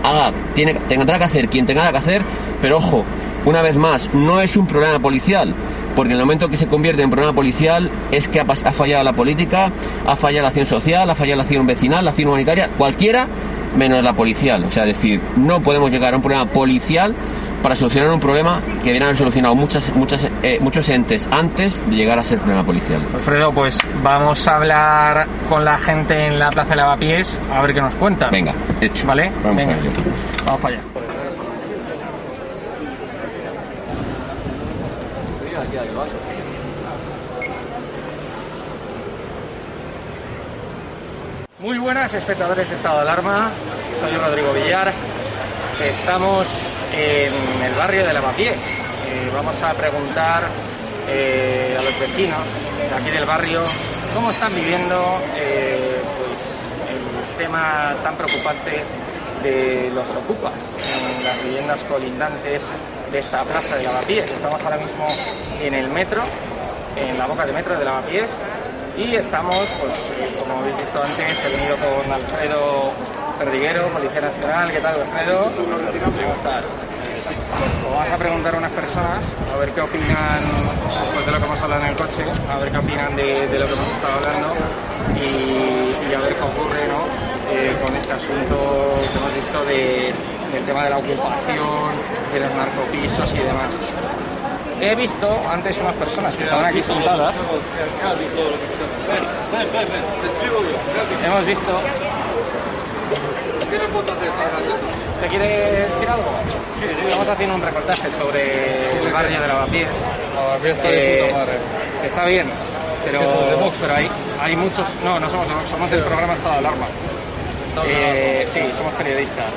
Haga, 0.02 0.32
tiene, 0.54 0.74
tendrá 0.88 1.18
que 1.18 1.24
hacer 1.24 1.48
quien 1.48 1.66
tenga 1.66 1.90
que 1.90 1.98
hacer, 1.98 2.22
pero 2.60 2.76
ojo, 2.76 3.04
una 3.44 3.62
vez 3.62 3.76
más, 3.76 4.12
no 4.12 4.40
es 4.40 4.56
un 4.56 4.66
problema 4.66 4.98
policial, 4.98 5.54
porque 5.94 6.12
en 6.12 6.18
el 6.18 6.24
momento 6.24 6.48
que 6.48 6.56
se 6.56 6.66
convierte 6.66 7.02
en 7.02 7.10
problema 7.10 7.32
policial 7.32 7.90
es 8.10 8.28
que 8.28 8.40
ha, 8.40 8.42
ha 8.44 8.72
fallado 8.72 9.04
la 9.04 9.12
política, 9.12 9.70
ha 10.06 10.16
fallado 10.16 10.42
la 10.42 10.48
acción 10.48 10.66
social, 10.66 11.08
ha 11.08 11.14
fallado 11.14 11.36
la 11.36 11.42
acción 11.44 11.66
vecinal, 11.66 12.04
la 12.04 12.10
acción 12.10 12.28
humanitaria, 12.28 12.70
cualquiera 12.76 13.28
menos 13.76 14.02
la 14.02 14.12
policial. 14.12 14.64
O 14.64 14.70
sea, 14.70 14.84
es 14.84 14.96
decir, 14.96 15.20
no 15.36 15.60
podemos 15.60 15.90
llegar 15.90 16.12
a 16.12 16.16
un 16.16 16.22
problema 16.22 16.46
policial 16.46 17.14
para 17.62 17.74
solucionar 17.74 18.10
un 18.10 18.20
problema 18.20 18.60
que 18.78 18.86
debieran 18.86 19.08
haber 19.08 19.16
solucionado 19.16 19.54
muchas, 19.54 19.94
muchas, 19.94 20.28
eh, 20.42 20.58
muchos 20.60 20.88
entes 20.88 21.28
antes 21.30 21.82
de 21.88 21.96
llegar 21.96 22.18
a 22.18 22.22
ser 22.22 22.38
problema 22.38 22.64
policial. 22.64 23.00
Alfredo, 23.14 23.50
pues 23.52 23.78
vamos 24.02 24.46
a 24.46 24.56
hablar 24.56 25.26
con 25.48 25.64
la 25.64 25.78
gente 25.78 26.26
en 26.26 26.38
la 26.38 26.50
Plaza 26.50 26.70
de 26.70 26.76
Lavapiés 26.76 27.38
a 27.52 27.62
ver 27.62 27.74
qué 27.74 27.80
nos 27.80 27.94
cuentan. 27.94 28.30
Venga, 28.30 28.54
hecho. 28.80 29.06
¿Vale? 29.06 29.30
Vamos 29.42 29.56
Venga. 29.56 29.74
a 29.74 29.78
ello. 29.78 29.90
Vamos 30.44 30.60
para 30.60 30.74
allá. 30.76 30.84
Muy 41.58 41.78
buenas 41.78 42.14
espectadores 42.14 42.68
de 42.68 42.76
Estado 42.76 42.96
de 42.96 43.02
Alarma, 43.02 43.50
soy 43.98 44.16
Rodrigo 44.16 44.52
Villar. 44.52 44.92
Estamos 45.82 46.46
en 46.96 47.62
el 47.62 47.74
barrio 47.74 48.06
de 48.06 48.12
Lavapiés. 48.12 48.56
Eh, 48.56 49.30
vamos 49.34 49.60
a 49.62 49.74
preguntar 49.74 50.44
eh, 51.08 51.76
a 51.78 51.82
los 51.82 52.00
vecinos 52.00 52.40
de 52.88 52.94
aquí 52.94 53.10
del 53.10 53.26
barrio 53.26 53.62
cómo 54.14 54.30
están 54.30 54.54
viviendo 54.54 55.20
eh, 55.36 56.00
pues, 56.18 56.40
el 56.90 57.38
tema 57.38 57.94
tan 58.02 58.16
preocupante 58.16 58.82
de 59.42 59.90
los 59.94 60.08
ocupas 60.16 60.54
en 61.18 61.24
las 61.24 61.42
viviendas 61.44 61.84
colindantes 61.84 62.62
de 63.12 63.18
esta 63.18 63.44
plaza 63.44 63.76
de 63.76 63.84
Lavapiés. 63.84 64.30
Estamos 64.30 64.62
ahora 64.62 64.78
mismo 64.78 65.06
en 65.60 65.74
el 65.74 65.88
metro, 65.88 66.22
en 66.96 67.18
la 67.18 67.26
boca 67.26 67.44
de 67.44 67.52
metro 67.52 67.78
de 67.78 67.84
Lavapiés 67.84 68.38
y 68.96 69.14
estamos, 69.14 69.68
pues 69.78 69.92
eh, 70.18 70.34
como 70.40 70.60
habéis 70.60 70.76
visto 70.78 71.02
antes, 71.02 71.44
he 71.44 71.56
venido 71.56 71.76
con 71.76 72.10
Alfredo 72.10 72.92
Perdiguero, 73.38 73.88
Policía 73.88 74.20
Nacional. 74.22 74.70
¿Qué 74.70 74.80
tal, 74.80 74.96
Alfredo? 75.00 75.50
¿Cómo 75.54 76.34
estás? 76.34 76.64
Pues 77.26 77.92
vamos 77.92 78.10
a 78.10 78.16
preguntar 78.16 78.54
a 78.54 78.58
unas 78.58 78.72
personas 78.72 79.24
a 79.52 79.56
ver 79.58 79.70
qué 79.72 79.80
opinan 79.80 80.40
pues, 81.14 81.26
de 81.26 81.32
lo 81.32 81.38
que 81.38 81.44
hemos 81.44 81.60
hablado 81.60 81.82
en 81.82 81.88
el 81.88 81.96
coche, 81.96 82.24
a 82.50 82.58
ver 82.58 82.70
qué 82.70 82.78
opinan 82.78 83.16
de, 83.16 83.46
de 83.48 83.58
lo 83.58 83.66
que 83.66 83.72
hemos 83.72 83.88
estado 83.88 84.14
hablando 84.18 84.54
y, 85.16 86.10
y 86.10 86.14
a 86.14 86.20
ver 86.20 86.34
qué 86.36 86.42
ocurre 86.42 86.88
¿no? 86.88 87.06
Eh, 87.52 87.76
con 87.84 87.96
este 87.96 88.12
asunto 88.12 88.90
que 89.12 89.18
hemos 89.18 89.34
visto 89.34 89.64
de- 89.64 90.14
del 90.52 90.64
tema 90.64 90.84
de 90.84 90.90
la 90.90 90.98
ocupación, 90.98 91.90
de 92.32 92.40
los 92.40 92.50
narcopisos 92.54 93.32
y 93.34 93.38
demás. 93.38 93.70
He 94.80 94.94
visto 94.94 95.40
antes 95.50 95.76
unas 95.78 95.94
personas 95.94 96.36
que 96.36 96.44
estaban 96.44 96.64
aquí 96.66 96.82
sentadas, 96.82 97.34
hemos 101.24 101.46
visto... 101.46 101.80
¿Usted 105.14 105.28
quiere 105.28 105.48
decir 105.48 106.08
algo? 106.08 106.30
Sí, 106.78 106.86
Estamos 107.06 107.28
haciendo 107.28 107.54
un 107.54 107.62
reportaje 107.62 108.08
sobre 108.18 108.90
el 109.00 109.12
barrio 109.12 109.40
de 109.40 109.48
Lavapiés. 109.48 109.90
Lavapiés 110.34 110.76
está 110.76 110.88
de 110.88 111.24
puta 111.24 111.38
madre. 111.38 111.52
Está 112.04 112.24
bien, 112.26 112.50
pero, 113.04 113.20
¿Qué 113.20 113.86
de 113.86 113.94
hay, 113.94 114.10
hay 114.40 114.56
muchos... 114.56 114.86
No, 115.04 115.18
no 115.18 115.30
somos 115.30 115.46
somos 115.68 115.90
del 115.90 116.00
programa 116.00 116.34
Estado 116.34 116.52
de 116.52 116.58
Alarma. 116.58 116.86
Eh, 117.86 118.48
sí, 118.52 118.60
somos 118.76 118.92
periodistas. 118.94 119.52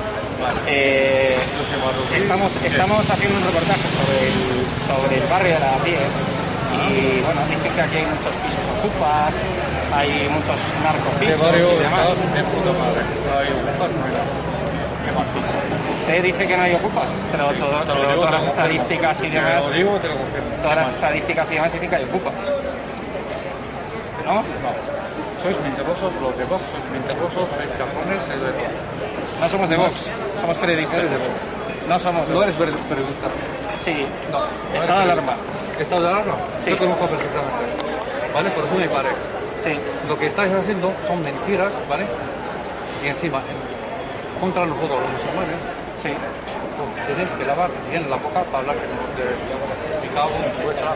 Eh, 0.67 1.35
estamos, 2.15 2.51
estamos 2.63 3.09
haciendo 3.09 3.37
un 3.37 3.45
reportaje 3.45 3.81
sobre 3.99 4.27
el, 4.27 4.37
sobre 4.87 5.15
el 5.23 5.29
barrio 5.29 5.53
de 5.53 5.59
Lavapiés 5.59 5.99
y 6.75 7.21
bueno, 7.25 7.41
dicen 7.49 7.71
que 7.73 7.81
aquí 7.81 7.97
hay 7.97 8.05
muchos 8.05 8.33
pisos 8.45 8.63
ocupas, 8.79 9.33
hay 9.93 10.29
muchos 10.29 10.57
narcopisos 10.83 11.39
barrio 11.41 11.73
y 11.73 11.79
demás. 11.83 12.07
de 12.33 12.43
puta 12.43 12.71
madre. 12.77 13.01
Hay 13.39 13.49
ocupas, 13.53 13.89
no 13.95 14.03
hay 14.05 14.13
nada. 14.13 14.47
Usted 15.99 16.23
dice 16.23 16.47
que 16.47 16.57
no 16.57 16.63
hay 16.63 16.73
ocupas, 16.75 17.07
pero, 17.31 17.45
todo- 17.53 17.83
digo, 17.85 18.13
todas 18.15 18.31
las 18.33 18.45
estadísticas 18.45 19.21
y 19.23 19.29
demás, 19.29 19.63
Te 19.63 19.69
lo 19.69 19.75
digo, 19.75 19.91
te 19.99 20.07
lo 20.07 20.15
confirmo. 20.15 20.49
todas 20.61 20.77
las 20.77 20.89
estadísticas 20.93 21.51
y 21.51 21.53
demás 21.55 21.73
dicen 21.73 21.89
que 21.89 21.95
hay 21.95 22.03
ocupas. 22.05 22.33
¿No? 24.25 24.33
No. 24.35 24.43
Sois 25.41 25.55
mentirosos 25.61 26.11
los 26.21 26.37
de 26.37 26.43
Vox, 26.45 26.61
sois 26.71 26.85
mentirosos, 26.91 27.47
sois 27.49 27.69
cajones, 27.79 28.19
sois 28.27 28.41
de 28.41 28.51
todo. 28.51 29.39
No 29.41 29.49
somos 29.49 29.69
de 29.69 29.77
Vox, 29.77 29.93
somos 30.41 30.57
periodistas. 30.57 30.99
Eres 30.99 31.11
de 31.11 31.17
Vox. 31.17 31.29
No 31.87 31.99
somos 31.99 32.27
de 32.27 32.33
No 32.33 32.43
eres 32.43 32.55
per- 32.55 32.75
periodista. 32.89 33.27
Sí. 33.83 34.05
No. 34.31 34.39
Estado 34.77 34.99
de 34.99 35.03
alarma. 35.11 35.35
¿Estado 35.79 36.01
de 36.03 36.07
alarma? 36.09 36.35
Sí. 36.63 36.69
Yo 36.71 36.77
conozco 36.77 37.07
perfectamente. 37.07 38.33
¿Vale? 38.33 38.49
Por 38.51 38.65
eso 38.65 38.75
me 38.75 38.89
pare. 38.89 39.09
Sí. 39.63 39.71
Lo 40.07 40.17
que 40.17 40.27
estáis 40.27 40.53
haciendo 40.53 40.93
son 41.07 41.23
mentiras, 41.23 41.71
¿vale? 41.89 42.05
Y 43.03 43.07
encima, 43.07 43.39
en- 43.39 44.39
contra 44.41 44.65
nosotros 44.65 44.99
los 45.01 45.11
musulmanes, 45.11 45.55
Sí. 46.01 46.09
pues 46.77 47.07
tenéis 47.07 47.29
que 47.37 47.45
lavar 47.45 47.69
bien 47.89 48.09
la 48.09 48.15
boca 48.17 48.41
para 48.43 48.59
hablar 48.59 48.75
de, 48.75 48.81
de, 49.23 50.07
de 50.07 50.13
cago 50.13 50.29
en 50.35 50.63
vuestra. 50.63 50.93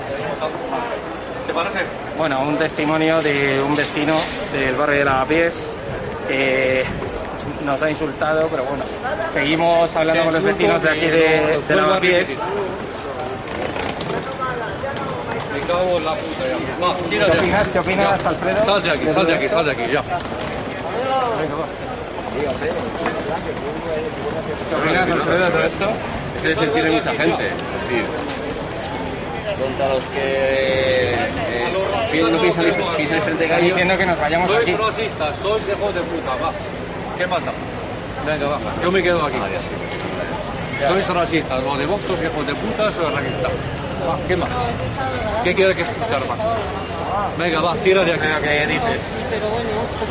¿Te 1.47 1.53
parece? 1.53 1.79
Bueno, 2.17 2.41
un 2.41 2.55
testimonio 2.55 3.21
de 3.21 3.61
un 3.61 3.75
vecino 3.75 4.13
del 4.53 4.75
barrio 4.75 4.99
de 4.99 5.05
Lavapiés 5.05 5.61
que 6.27 6.85
nos 7.65 7.81
ha 7.83 7.89
insultado, 7.89 8.47
pero 8.47 8.63
bueno, 8.63 8.83
seguimos 9.29 9.93
hablando 9.95 10.23
con 10.25 10.33
los 10.33 10.43
vecinos 10.43 10.81
de 10.81 10.89
aquí 10.89 11.05
de, 11.07 11.61
de 11.67 11.75
Lavapiés. 11.75 12.37
Cago 15.67 15.97
en 15.97 16.05
la 16.05 16.13
puta 16.15 16.43
ya. 16.47 16.85
Va, 16.85 16.95
¿Qué 16.97 17.03
tírate. 17.09 17.37
opinas, 17.39 17.67
¿Qué 17.69 17.79
opinas, 17.79 18.21
Ya. 18.23 18.29
Alfredo? 18.29 18.65
Sal 18.65 18.83
de 18.83 18.91
aquí, 18.91 19.05
sal 19.13 19.25
de 19.27 19.33
aquí, 19.35 19.47
sal 19.49 19.65
de 19.65 19.71
aquí, 19.71 19.81
ya. 19.91 20.03
¿Qué 24.69 24.75
opinas, 24.75 25.09
Alfredo, 25.11 25.45
de 25.45 25.51
todo 25.51 25.63
esto? 25.63 25.85
Es 26.37 26.43
el 26.45 26.55
sentir 26.57 26.83
de 26.83 26.91
mucha 26.91 27.11
gente. 27.13 27.45
Es 27.45 27.89
decir, 27.89 28.05
contra 29.63 29.89
los 29.89 30.03
que 30.05 31.13
eh, 31.13 32.29
no 32.31 32.41
piensan, 32.41 32.65
piensan 32.97 33.21
frente 33.21 33.43
Está 33.43 33.55
gallo. 33.55 33.67
diciendo 33.67 33.97
que 33.97 34.05
nos 34.05 34.19
vayamos 34.19 34.47
Sois 34.49 34.61
aquí. 34.63 34.75
racistas, 34.75 35.35
sois 35.41 35.63
hijos 35.69 35.95
de 35.95 36.01
puta, 36.01 36.31
va. 36.43 36.51
¿Qué 37.17 37.27
manda? 37.27 37.51
Venga, 38.25 38.47
va. 38.47 38.59
Yo 38.81 38.91
me 38.91 39.03
quedo 39.03 39.25
aquí. 39.25 39.37
Sois 40.87 41.07
racistas, 41.07 41.63
los 41.63 41.77
de 41.77 41.85
Vox 41.85 42.03
sois 42.05 42.21
hijos 42.23 42.47
de 42.47 42.55
puta, 42.55 42.91
sois 42.91 43.13
racistas. 43.13 43.51
Va, 44.07 44.17
¿Qué 44.27 44.35
más? 44.35 44.49
¿Qué 45.43 45.53
quieres 45.55 45.75
que 45.75 45.81
escuchar 45.83 46.19
más? 46.27 46.37
Venga, 47.37 47.61
va, 47.61 47.75
tira 47.77 48.03
de 48.03 48.13
aquí. 48.13 48.27
Que 48.43 48.67
dices. 48.67 49.01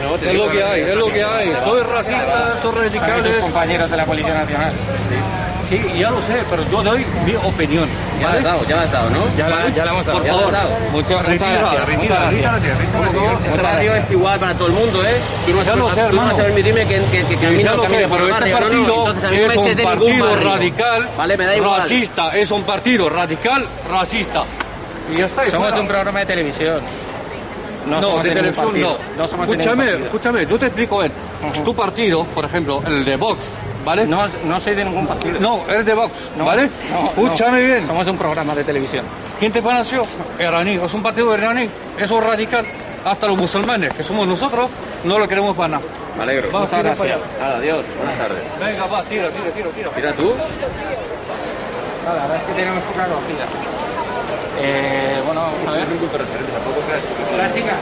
No, 0.02 0.14
Es 0.16 0.34
lo 0.36 0.50
que 0.50 0.62
hay, 0.64 0.80
es 0.82 0.96
lo 0.96 1.06
que 1.06 1.22
hay. 1.24 1.52
Sois 1.64 1.86
Aquí 1.86 2.60
tus 2.62 2.74
radicales. 2.74 3.36
compañeros 3.36 3.90
de 3.90 3.96
la 3.96 4.04
Policía 4.04 4.34
Nacional. 4.34 4.72
Sí, 4.72 5.16
ya 5.98 6.10
lo 6.10 6.20
sé, 6.20 6.42
pero 6.50 6.68
yo 6.70 6.82
doy 6.82 7.04
mi 7.24 7.34
opinión. 7.36 7.88
Ya 8.20 8.28
la 8.28 8.34
has 8.34 8.44
dado, 8.44 8.64
ya 8.68 8.76
la 8.76 8.82
has 8.82 8.92
dado, 8.92 9.10
¿no? 9.10 9.18
Ya 9.36 9.48
la, 9.48 9.68
ya 9.70 9.84
la 9.84 9.92
hemos 9.92 10.06
dado. 10.06 10.18
Por 10.18 10.26
Ya 10.26 10.32
la 10.32 10.38
has 10.38 10.50
favor. 10.52 10.80
muchas 10.92 11.22
gracias. 11.22 11.50
retira, 11.50 11.80
muchas 11.96 12.28
retira. 12.28 12.58
Este 13.52 13.62
barrio 13.62 13.94
es 13.94 14.10
igual 14.10 14.38
para 14.40 14.54
todo 14.54 14.66
el 14.68 14.72
mundo, 14.74 15.04
¿eh? 15.04 15.16
Tú 15.46 15.52
no, 15.52 15.62
Ya 15.62 15.76
lo 15.76 15.94
sé, 15.94 16.02
tú 16.10 16.16
no 16.16 16.22
vas 16.22 16.30
hermano. 16.30 16.32
a 16.32 16.36
permitirme 16.46 16.86
que, 16.86 17.00
que, 17.10 17.24
que 17.24 17.36
camine 17.36 17.62
ya 17.62 17.72
lo 17.74 17.84
sé, 17.88 18.06
pero 18.10 18.28
este 18.28 18.52
barrio, 18.52 18.60
¿no? 18.60 18.60
partido 18.60 19.06
Entonces 19.06 19.24
mí 19.30 19.36
no 19.38 19.46
me 19.48 19.54
es 19.54 19.58
un 19.78 19.84
partido 19.84 20.36
radical, 20.36 21.08
Vale, 21.16 21.36
me 21.36 21.44
da 21.46 21.56
igual. 21.56 21.80
racista, 21.80 22.36
es 22.36 22.50
un 22.50 22.62
partido 22.64 23.08
radical, 23.08 23.66
racista. 23.90 24.44
Y 25.12 25.18
ya 25.18 25.26
está. 25.26 25.50
Somos 25.50 25.72
un 25.78 25.88
programa 25.88 26.20
de 26.20 26.26
televisión. 26.26 26.80
No, 27.86 28.00
No, 28.00 28.22
de 28.22 28.30
televisión 28.30 28.80
no. 28.80 28.96
ningún 29.16 29.24
escúchame, 29.26 30.04
escúchame, 30.04 30.46
yo 30.46 30.58
te 30.58 30.66
explico 30.66 31.02
él. 31.02 31.10
Tu 31.64 31.74
partido, 31.74 32.24
por 32.24 32.44
ejemplo, 32.44 32.82
el 32.86 33.04
de 33.04 33.16
Vox, 33.16 33.40
¿vale? 33.84 34.06
No, 34.06 34.26
no 34.44 34.60
soy 34.60 34.74
de 34.74 34.84
ningún 34.84 35.06
partido. 35.06 35.38
No, 35.40 35.64
eres 35.68 35.84
de 35.84 35.94
Vox, 35.94 36.12
No, 36.36 36.44
¿vale? 36.44 36.68
no, 36.92 37.06
escúchame 37.08 37.60
no. 37.60 37.66
bien. 37.66 37.86
Somos 37.86 38.06
un 38.06 38.16
programa 38.18 38.54
de 38.54 38.64
televisión. 38.64 39.04
¿Quién 39.38 39.50
te 39.52 39.60
financió? 39.60 40.06
Iraní. 40.38 40.74
Es 40.74 40.94
un 40.94 41.02
partido 41.02 41.36
iraní. 41.36 41.66
Es 41.98 42.10
un 42.10 42.22
radical. 42.22 42.64
Hasta 43.04 43.26
los 43.26 43.36
musulmanes, 43.36 43.92
que 43.94 44.04
somos 44.04 44.28
nosotros, 44.28 44.70
no 45.02 45.18
lo 45.18 45.26
queremos 45.26 45.56
para 45.56 45.70
nada. 45.70 45.82
Me 46.16 46.22
alegro. 46.22 46.48
Vamos, 46.52 46.68
Muchas 46.68 46.78
tira 46.84 46.94
gracias. 46.94 47.18
Nada, 47.40 47.56
adiós, 47.56 47.84
buenas 47.98 48.16
tardes. 48.18 48.38
Venga, 48.60 48.86
va, 48.86 49.02
tira, 49.04 49.28
tira, 49.30 49.50
tira, 49.52 49.68
tira. 49.70 49.90
Mira 49.96 50.12
tú, 50.12 50.32
No, 52.06 52.14
la 52.14 52.20
verdad 52.22 52.36
es 52.36 52.42
que 52.44 52.52
tenemos 52.52 52.82
poca 52.84 53.02
acogida. 53.04 53.44
Eh, 54.58 55.22
bueno, 55.24 55.40
vamos 55.42 55.66
a 55.66 55.70
ver. 55.72 55.86
Hola, 57.34 57.54
chica. 57.54 57.76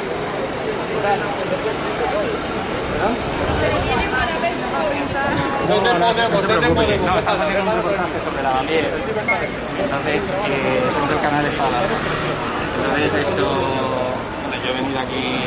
¿Dónde 5.69 5.91
podemos? 5.95 6.41
se 6.41 6.47
¿Dónde 6.47 6.61
preocupe. 6.61 6.85
podemos? 6.85 7.07
No, 7.07 7.19
estamos 7.19 7.41
haciendo 7.41 7.71
un 7.71 7.77
reportaje 7.77 8.19
sobre 8.25 8.43
la 8.43 8.53
piel. 8.61 8.87
Entonces, 9.79 10.23
eh, 10.49 10.83
somos 10.95 11.11
el 11.11 11.21
canal 11.21 11.45
Espada. 11.47 11.79
Entonces, 12.77 13.29
esto. 13.29 13.47
Bueno, 13.47 14.65
yo 14.65 14.71
he 14.71 14.75
venido 14.75 14.99
aquí 15.01 15.45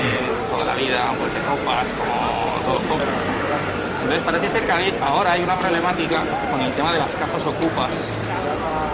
toda 0.50 0.66
la 0.66 0.76
vida, 0.76 1.12
pues 1.20 1.34
de 1.34 1.42
copas, 1.44 1.86
como 2.00 2.16
todos 2.66 2.82
jóvenes. 2.88 3.16
Entonces, 4.04 4.22
parece 4.26 4.50
ser 4.50 4.64
que 4.66 4.94
ahora 5.04 5.32
hay 5.34 5.44
una 5.44 5.56
problemática 5.56 6.24
con 6.52 6.62
el 6.62 6.72
tema 6.74 6.94
de 6.94 7.00
las 7.00 7.12
casas 7.16 7.44
ocupas. 7.46 7.92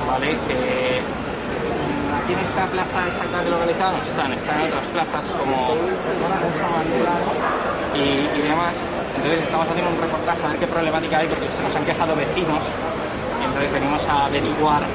¿Vale? 0.09 0.37
Que 0.47 1.01
aquí 2.29 2.37
en 2.37 2.45
esta 2.45 2.65
plaza 2.69 3.07
exactamente 3.09 3.49
localizada 3.49 3.91
no 3.97 4.03
están, 4.05 4.29
están 4.33 4.61
en 4.61 4.67
otras 4.69 4.85
plazas 4.93 5.25
como 5.33 5.73
y, 7.97 8.29
y 8.37 8.41
demás. 8.45 8.77
Entonces 9.17 9.41
estamos 9.41 9.65
haciendo 9.67 9.89
un 9.89 9.97
reportaje 9.97 10.41
a 10.45 10.47
ver 10.53 10.59
qué 10.59 10.67
problemática 10.67 11.17
hay 11.17 11.27
porque 11.27 11.49
se 11.49 11.63
nos 11.63 11.75
han 11.75 11.85
quejado 11.85 12.15
vecinos 12.15 12.61
y 13.41 13.43
entonces 13.49 13.71
venimos 13.73 14.05
a 14.05 14.25
averiguar 14.29 14.85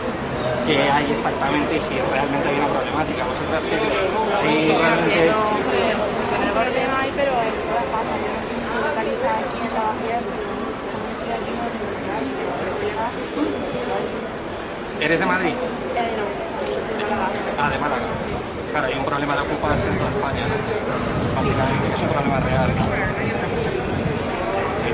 qué 0.66 0.78
hay 0.78 1.10
exactamente 1.10 1.74
y 1.74 1.80
si 1.82 1.94
realmente 1.98 2.46
hay 2.46 2.54
una 2.54 2.70
problemática. 2.70 3.26
Vosotras 3.26 3.62
que 3.66 3.76
sí, 3.82 4.70
realmente 4.70 5.26
En 5.26 6.42
el 6.46 6.52
borde 6.54 6.82
hay, 6.86 7.10
pero 7.18 7.34
en 7.34 7.56
todas 7.66 7.88
partes. 7.90 8.14
Yo 8.22 8.30
no 8.30 8.42
sé 8.46 8.52
si 8.54 8.62
se 8.62 8.78
localiza 8.78 9.30
aquí 9.42 9.58
en 9.58 9.74
la 9.74 9.82
Bahía. 9.90 10.18
No 10.22 11.12
sé 11.18 11.26
aquí 11.34 11.50
no 11.50 11.66
eres 15.00 15.20
de 15.20 15.26
Madrid, 15.26 15.50
Eh, 15.50 16.16
no, 16.16 16.24
yo 16.60 16.72
soy 16.72 16.80
de 16.80 16.94
Málaga. 16.94 17.03
Ah, 17.58 17.70
de 17.70 17.78
Málaga. 17.78 18.02
Claro, 18.70 18.86
hay 18.88 18.94
un 18.94 19.04
problema 19.04 19.34
de 19.36 19.42
ocupas 19.42 19.78
en 19.86 19.98
toda 19.98 20.10
España, 20.10 20.44
¿no? 20.50 20.54
Básicamente, 21.36 21.88
que 21.88 21.94
es 21.94 22.02
un 22.02 22.08
problema 22.08 22.40
real. 22.40 22.70
Sí. 24.82 24.88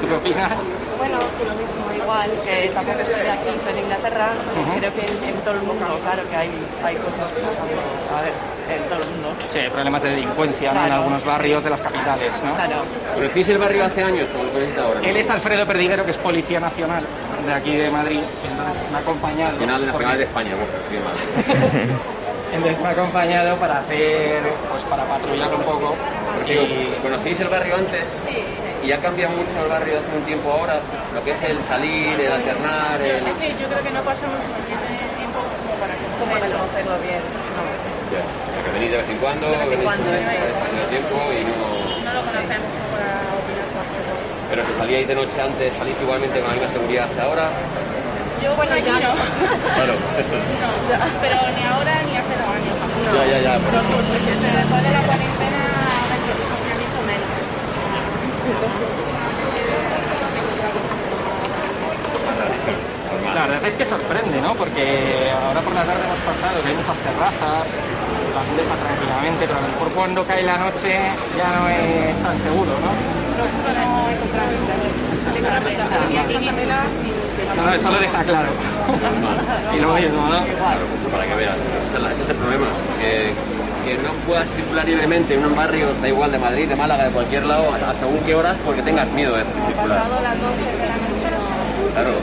¿Tú 0.00 0.08
qué 0.08 0.14
opinas? 0.14 0.58
Bueno, 0.96 1.18
lo 1.18 1.54
mismo, 1.60 1.84
igual, 1.92 2.30
que 2.44 2.68
tampoco 2.72 3.04
soy 3.04 3.20
de 3.20 3.30
aquí, 3.30 3.50
soy 3.62 3.72
de 3.74 3.80
Inglaterra. 3.80 4.28
Creo 4.78 4.94
que 4.94 5.00
en, 5.00 5.34
en 5.34 5.40
todo 5.44 5.54
el 5.54 5.62
mundo, 5.62 5.84
claro, 6.02 6.22
que 6.30 6.36
hay, 6.36 6.50
hay 6.82 6.96
cosas 6.96 7.30
pasando, 7.32 7.76
a 8.08 8.22
ver, 8.22 8.32
en 8.72 8.88
todo 8.88 9.02
el 9.02 9.10
mundo. 9.10 9.28
Sí, 9.50 9.58
hay 9.58 9.70
problemas 9.70 10.02
de 10.02 10.10
delincuencia 10.10 10.72
¿no? 10.72 10.86
en 10.86 10.92
algunos 10.92 11.22
sí. 11.22 11.28
barrios 11.28 11.64
de 11.64 11.70
las 11.70 11.82
capitales, 11.82 12.32
¿no? 12.42 12.54
Claro. 12.54 12.76
¿conocéis 13.14 13.48
el 13.50 13.58
barrio 13.58 13.84
hace 13.84 14.02
años 14.02 14.28
o 14.32 14.42
lo 14.42 14.50
conocéis 14.50 14.78
ahora? 14.78 15.00
Él 15.02 15.16
es 15.16 15.28
Alfredo 15.28 15.66
Perdiguero, 15.66 16.04
que 16.04 16.10
es 16.12 16.18
policía 16.18 16.60
nacional 16.60 17.04
de 17.46 17.52
aquí 17.52 17.76
de 17.76 17.90
Madrid, 17.90 18.20
entonces 18.48 18.90
me 18.90 18.96
ha 18.98 19.00
acompañado. 19.00 19.52
Nacional 19.52 19.80
de 19.86 19.92
porque- 19.92 20.06
Nacional 20.06 20.18
de 20.18 20.24
España, 20.24 20.50
bueno, 20.54 20.72
sí, 20.90 20.96
mal. 21.04 21.14
Entonces 22.54 22.78
me 22.80 22.86
ha 22.86 22.90
acompañado 22.92 23.56
para 23.56 23.78
hacer, 23.80 24.42
pues 24.70 24.82
para 24.84 25.02
patrullar 25.06 25.52
un 25.54 25.62
poco. 25.62 25.94
Y 26.46 26.86
¿Conocéis 27.02 27.40
el 27.40 27.48
barrio 27.48 27.74
antes? 27.74 28.04
Y 28.84 28.92
ha 28.92 28.98
cambiado 29.00 29.34
mucho 29.34 29.58
el 29.58 29.68
barrio 29.68 29.98
hace 29.98 30.16
un 30.16 30.22
tiempo 30.22 30.52
ahora, 30.52 30.78
lo 31.12 31.24
que 31.24 31.32
es 31.32 31.42
el 31.42 31.58
salir, 31.64 32.14
el 32.14 32.30
alternar, 32.30 33.00
el... 33.02 33.26
Es 33.26 33.34
que 33.42 33.48
yo 33.58 33.66
creo 33.66 33.82
que 33.82 33.90
no 33.90 34.02
pasamos 34.06 34.38
suficiente 34.46 34.86
tiempo 35.18 35.40
como 35.42 35.74
para 35.82 35.94
¿Cómo 35.98 36.30
de 36.30 36.40
conocerlo. 36.46 36.94
bien? 37.02 37.22
No. 37.58 37.64
Que 38.14 38.70
venís 38.78 38.90
de 38.92 38.98
vez 39.02 39.08
en 39.10 39.18
cuando, 39.18 39.46
De 39.50 39.56
vez 39.58 39.62
en 39.64 39.70
venís 39.74 39.84
cuando, 39.90 40.06
tiempo 40.94 41.16
y 41.34 41.40
no... 41.42 41.58
No 42.06 42.10
lo 42.14 42.20
conocemos 42.22 42.70
como 42.70 42.86
para 42.94 43.10
opinar 43.34 43.66
cualquier 43.74 44.02
cosa. 44.14 44.43
Pero 44.54 44.70
si 44.70 44.74
salíais 44.78 45.02
de 45.08 45.16
noche 45.16 45.34
antes, 45.42 45.74
salís 45.74 45.98
igualmente 45.98 46.38
con 46.38 46.46
la 46.46 46.54
misma 46.54 46.70
seguridad 46.70 47.10
que 47.10 47.20
ahora. 47.20 47.50
Yo, 48.38 48.54
bueno, 48.54 48.70
aquí 48.70 48.86
no. 48.86 48.98
Claro. 49.02 49.98
No, 49.98 50.70
pero 51.18 51.34
ni 51.58 51.62
ahora 51.66 51.94
ni 52.06 52.14
hace 52.14 52.38
dos 52.38 52.46
años. 52.54 52.70
Ya, 52.78 53.34
ya, 53.34 53.42
ya. 53.42 53.58
Desde 53.58 54.46
después 54.54 54.78
de 54.78 54.92
la 54.94 55.02
cuarentena, 55.10 55.58
confinamiento 56.54 57.02
menos. 57.02 57.34
la 63.34 63.46
verdad 63.50 63.66
es 63.66 63.74
que 63.74 63.84
sorprende, 63.84 64.40
¿no? 64.40 64.54
Porque 64.54 65.34
ahora 65.34 65.60
por 65.66 65.74
la 65.74 65.82
tarde 65.82 65.98
hemos 65.98 66.22
pasado 66.22 66.62
que 66.62 66.68
hay 66.70 66.76
muchas 66.78 66.98
terrazas, 67.02 67.66
la 68.30 68.42
gente 68.46 68.62
está 68.62 68.76
tranquilamente, 68.78 69.50
pero 69.50 69.58
a 69.58 69.62
lo 69.62 69.68
mejor 69.74 69.90
cuando 69.98 70.22
cae 70.22 70.46
la 70.46 70.58
noche 70.58 70.94
ya 71.34 71.50
no 71.58 71.66
es 71.66 72.22
tan 72.22 72.38
seguro, 72.38 72.70
¿no? 72.78 73.23
No 77.56 77.72
eso 77.74 77.90
lo 77.90 77.98
deja 77.98 78.22
claro. 78.24 78.48
y 79.76 79.80
lo 79.80 79.94
mismo, 79.94 80.22
¿no? 80.28 80.44
Claro, 80.44 80.80
pues 81.02 81.12
para 81.12 81.24
que 81.26 81.34
veas. 81.34 81.56
Ese 81.88 81.96
es 81.96 82.02
la- 82.02 82.12
ese 82.12 82.22
es 82.22 82.28
el 82.30 82.36
problema. 82.36 82.66
Que, 83.00 83.32
que 83.84 83.94
no 84.02 84.10
puedas 84.26 84.48
circular 84.50 84.86
libremente 84.86 85.34
en 85.34 85.44
un 85.44 85.54
barrio, 85.54 85.88
da 86.00 86.08
igual 86.08 86.30
de 86.32 86.38
Madrid, 86.38 86.68
de 86.68 86.76
Málaga, 86.76 87.04
de 87.04 87.10
cualquier 87.10 87.44
lado, 87.46 87.64
a, 87.74 87.94
según 87.94 88.18
qué 88.20 88.34
horas, 88.34 88.56
porque 88.64 88.82
tengas 88.82 89.08
miedo 89.12 89.36
de 89.36 89.44
circular. 89.44 89.98
Pasado 89.98 90.20
las 90.22 90.40
12 90.40 90.56
de 90.64 90.86
la 90.88 90.96
noche 90.96 91.28
no. 91.30 91.92
Claro. 91.94 92.14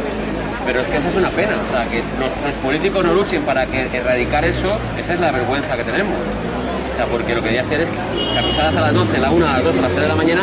Pero 0.66 0.82
es 0.82 0.88
que 0.88 0.98
esa 0.98 1.10
es 1.10 1.16
una 1.16 1.30
pena, 1.30 1.54
o 1.58 1.72
sea, 1.74 1.86
que 1.90 1.98
los, 2.20 2.30
los 2.46 2.54
políticos 2.64 3.04
no 3.04 3.14
luchen 3.14 3.42
para 3.44 3.66
que 3.66 3.90
erradicar 3.98 4.46
eso, 4.46 4.78
esa 4.98 5.14
es 5.16 5.20
la 5.20 5.32
vergüenza 5.32 5.76
que 5.76 5.84
tenemos. 5.84 6.14
O 6.14 6.98
sea, 6.98 7.06
porque 7.08 7.34
lo 7.34 7.42
que 7.42 7.50
debería 7.50 7.68
ser 7.68 7.82
es 7.82 7.90
que 7.90 8.38
a 8.40 8.42
pasadas 8.44 8.76
a 8.76 8.82
las 8.82 8.94
12, 8.94 9.18
la 9.18 9.32
1, 9.32 9.48
a 9.48 9.54
las 9.54 9.64
2, 9.64 9.76
a 9.78 9.82
las 9.82 9.92
3 9.92 10.02
de 10.04 10.08
la 10.08 10.16
mañana, 10.16 10.42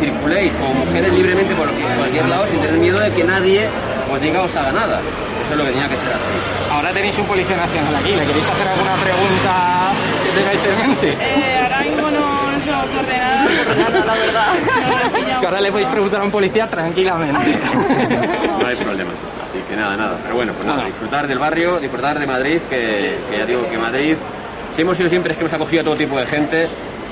circuléis 0.00 0.52
como 0.54 0.74
mujeres 0.84 1.12
libremente 1.12 1.54
por 1.54 1.68
cualquier 1.70 2.26
lado 2.28 2.46
sin 2.48 2.58
tener 2.60 2.78
miedo 2.80 2.98
de 2.98 3.10
que 3.12 3.24
nadie 3.24 3.68
os 4.12 4.20
diga 4.20 4.42
o 4.42 4.44
os 4.46 4.56
haga 4.56 4.72
nada. 4.72 4.98
Eso 5.00 5.52
es 5.52 5.58
lo 5.58 5.64
que 5.64 5.70
tenía 5.72 5.88
que 5.88 5.96
ser 5.96 6.08
así. 6.12 6.72
Ahora 6.72 6.90
tenéis 6.92 7.18
un 7.18 7.26
policía 7.26 7.56
nacional 7.56 7.94
aquí, 7.96 8.10
¿le 8.10 8.24
queréis 8.24 8.48
hacer 8.48 8.68
alguna 8.68 8.94
pregunta 8.94 9.92
que 10.24 10.30
tengáis 10.40 10.60
en 10.64 10.88
mente? 10.88 11.08
Eh, 11.20 11.60
ahora 11.62 11.80
mismo 11.80 12.10
no, 12.10 12.50
no 12.52 12.60
se 12.64 12.70
me 12.70 12.76
ocurre 12.76 13.18
nada. 13.18 13.46
Nada, 13.90 14.04
la 14.04 14.14
verdad. 14.14 14.46
No. 15.34 15.40
Que 15.40 15.46
ahora 15.46 15.60
le 15.60 15.70
podéis 15.70 15.88
preguntar 15.88 16.20
a 16.20 16.24
un 16.24 16.30
policía 16.30 16.66
tranquilamente. 16.68 17.58
No 18.60 18.66
hay 18.66 18.76
problema. 18.76 19.10
Así 19.48 19.58
que 19.68 19.74
nada, 19.74 19.96
nada. 19.96 20.18
Pero 20.22 20.34
bueno, 20.36 20.52
pues 20.52 20.66
nada, 20.66 20.78
Bueno. 20.80 20.90
disfrutar 20.90 21.26
del 21.26 21.38
barrio, 21.38 21.78
disfrutar 21.80 22.18
de 22.20 22.26
Madrid, 22.26 22.58
que, 22.68 23.16
que 23.30 23.38
ya 23.38 23.46
digo 23.46 23.68
que 23.68 23.78
Madrid 23.78 24.14
Si 24.70 24.82
hemos 24.82 24.96
sido 24.96 25.08
siempre 25.08 25.32
es 25.32 25.38
que 25.38 25.44
hemos 25.44 25.54
acogido 25.54 25.80
a 25.80 25.84
todo 25.84 25.96
tipo 25.96 26.18
de 26.18 26.26
gente 26.26 26.68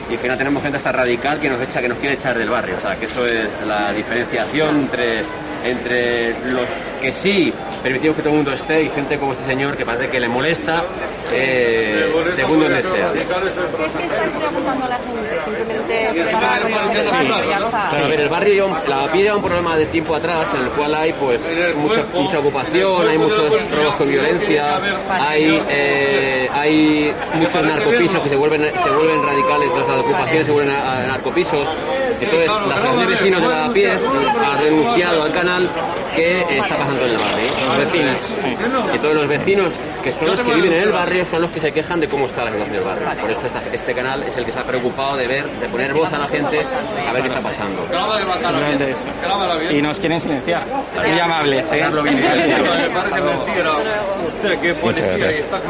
y 0.08 0.14
al 0.14 0.18
final 0.18 0.38
tenemos 0.38 0.62
gente 0.62 0.78
hasta 0.78 0.92
radical 0.92 1.38
que 1.38 1.48
nos 1.48 1.60
echa, 1.60 1.80
que 1.80 1.88
nos 1.88 1.98
quiere 1.98 2.14
echar 2.14 2.36
del 2.38 2.48
barrio. 2.48 2.76
O 2.76 2.80
sea, 2.80 2.96
que 2.96 3.04
eso 3.04 3.26
es 3.26 3.48
la 3.66 3.92
diferenciación 3.92 4.80
entre, 4.80 5.22
entre 5.64 6.30
los 6.50 6.68
que 6.99 7.12
sí 7.12 7.52
permitimos 7.83 8.17
que 8.17 8.23
todo 8.23 8.33
el 8.33 8.37
mundo 8.37 8.52
esté 8.52 8.83
y 8.83 8.90
gente 8.90 9.19
como 9.19 9.33
este 9.33 9.45
señor 9.45 9.76
que 9.76 9.85
parece 9.85 10.09
que 10.09 10.21
le 10.21 10.28
molesta 10.28 10.85
eh, 11.33 12.11
según 12.35 12.61
donde 12.61 12.83
sea. 12.83 13.12
¿Es 13.12 13.25
que 13.26 14.05
estáis 14.05 14.32
preguntando 14.32 14.84
a 14.84 14.89
la 14.89 14.97
gente? 14.97 15.45
Simplemente 15.45 16.11
y 16.15 16.17
ya 16.17 17.58
está. 17.58 17.89
A 17.91 18.08
ver, 18.08 18.21
el 18.21 18.28
barrio 18.28 18.76
la 18.87 19.06
PIE 19.13 19.23
lleva 19.23 19.37
un 19.37 19.43
problema 19.43 19.76
de 19.76 19.87
tiempo 19.87 20.15
atrás 20.15 20.49
en 20.54 20.63
el 20.63 20.71
cual 20.71 20.95
hay 20.95 21.13
pues 21.15 21.41
mucha, 21.76 22.04
mucha 22.13 22.39
ocupación, 22.39 23.08
hay 23.08 23.19
muchos 23.19 23.71
robos 23.71 23.95
con 23.95 24.08
violencia, 24.08 24.80
hay 25.11 25.63
eh, 25.69 26.49
hay 26.52 27.13
muchos 27.34 27.63
narcopisos 27.63 28.23
que 28.23 28.28
se 28.28 28.37
vuelven 28.37 28.71
se 28.73 28.91
vuelven 28.91 29.23
radicales 29.23 29.73
tras 29.73 29.89
la 29.89 30.00
ocupación, 30.00 30.45
se 30.45 30.52
vuelven 30.52 30.75
a, 30.75 31.02
a 31.02 31.06
narcopisos. 31.06 31.67
Entonces, 32.21 32.47
la 32.47 32.75
asociación 32.75 32.99
de 32.99 33.07
vecinos 33.07 33.43
de 33.43 33.49
la 33.49 33.73
PIES 33.73 34.00
ha 34.45 34.63
denunciado 34.63 35.23
al 35.23 35.33
canal 35.33 35.69
que 36.15 36.41
está 36.41 36.76
pasando 36.76 37.04
en 37.04 37.11
el 37.11 37.17
barrio. 37.19 37.49
Los 37.67 37.78
vecinos. 37.78 38.17
Y 38.95 38.99
todos 38.99 39.15
los 39.15 39.28
vecinos 39.28 39.73
que 40.02 40.13
son 40.13 40.28
los 40.28 40.41
que 40.43 40.54
viven 40.54 40.73
en 40.73 40.83
el 40.85 40.93
barrio 40.93 41.25
son 41.25 41.43
los 41.43 41.50
que 41.50 41.61
se 41.61 41.73
quejan 41.73 42.00
de 42.00 42.09
cómo 42.09 42.26
está 42.26 42.45
la 42.45 42.50
situación 42.50 42.76
del 42.76 42.85
barrio. 42.85 43.21
Por 43.21 43.31
eso 43.31 43.47
esta- 43.47 43.63
este 43.73 43.93
canal 43.95 44.23
es 44.23 44.37
el 44.37 44.45
que 44.45 44.52
se 44.52 44.59
ha 44.59 44.65
preocupado 44.65 45.17
de 45.17 45.26
ver, 45.26 45.45
de 45.49 45.69
poner 45.69 45.93
voz 45.93 46.13
a 46.13 46.19
la 46.19 46.28
gente 46.28 46.61
a 47.07 47.13
ver 47.13 47.23
qué 47.23 47.28
está 47.28 47.41
pasando. 47.41 47.87
Simplemente 48.43 48.91
eso. 48.91 49.73
Y 49.73 49.83
nos 49.83 49.99
quieren 50.00 50.21
silenciar. 50.21 50.65
Muy 51.09 51.19
amables, 51.19 51.73
¿eh? 51.73 51.83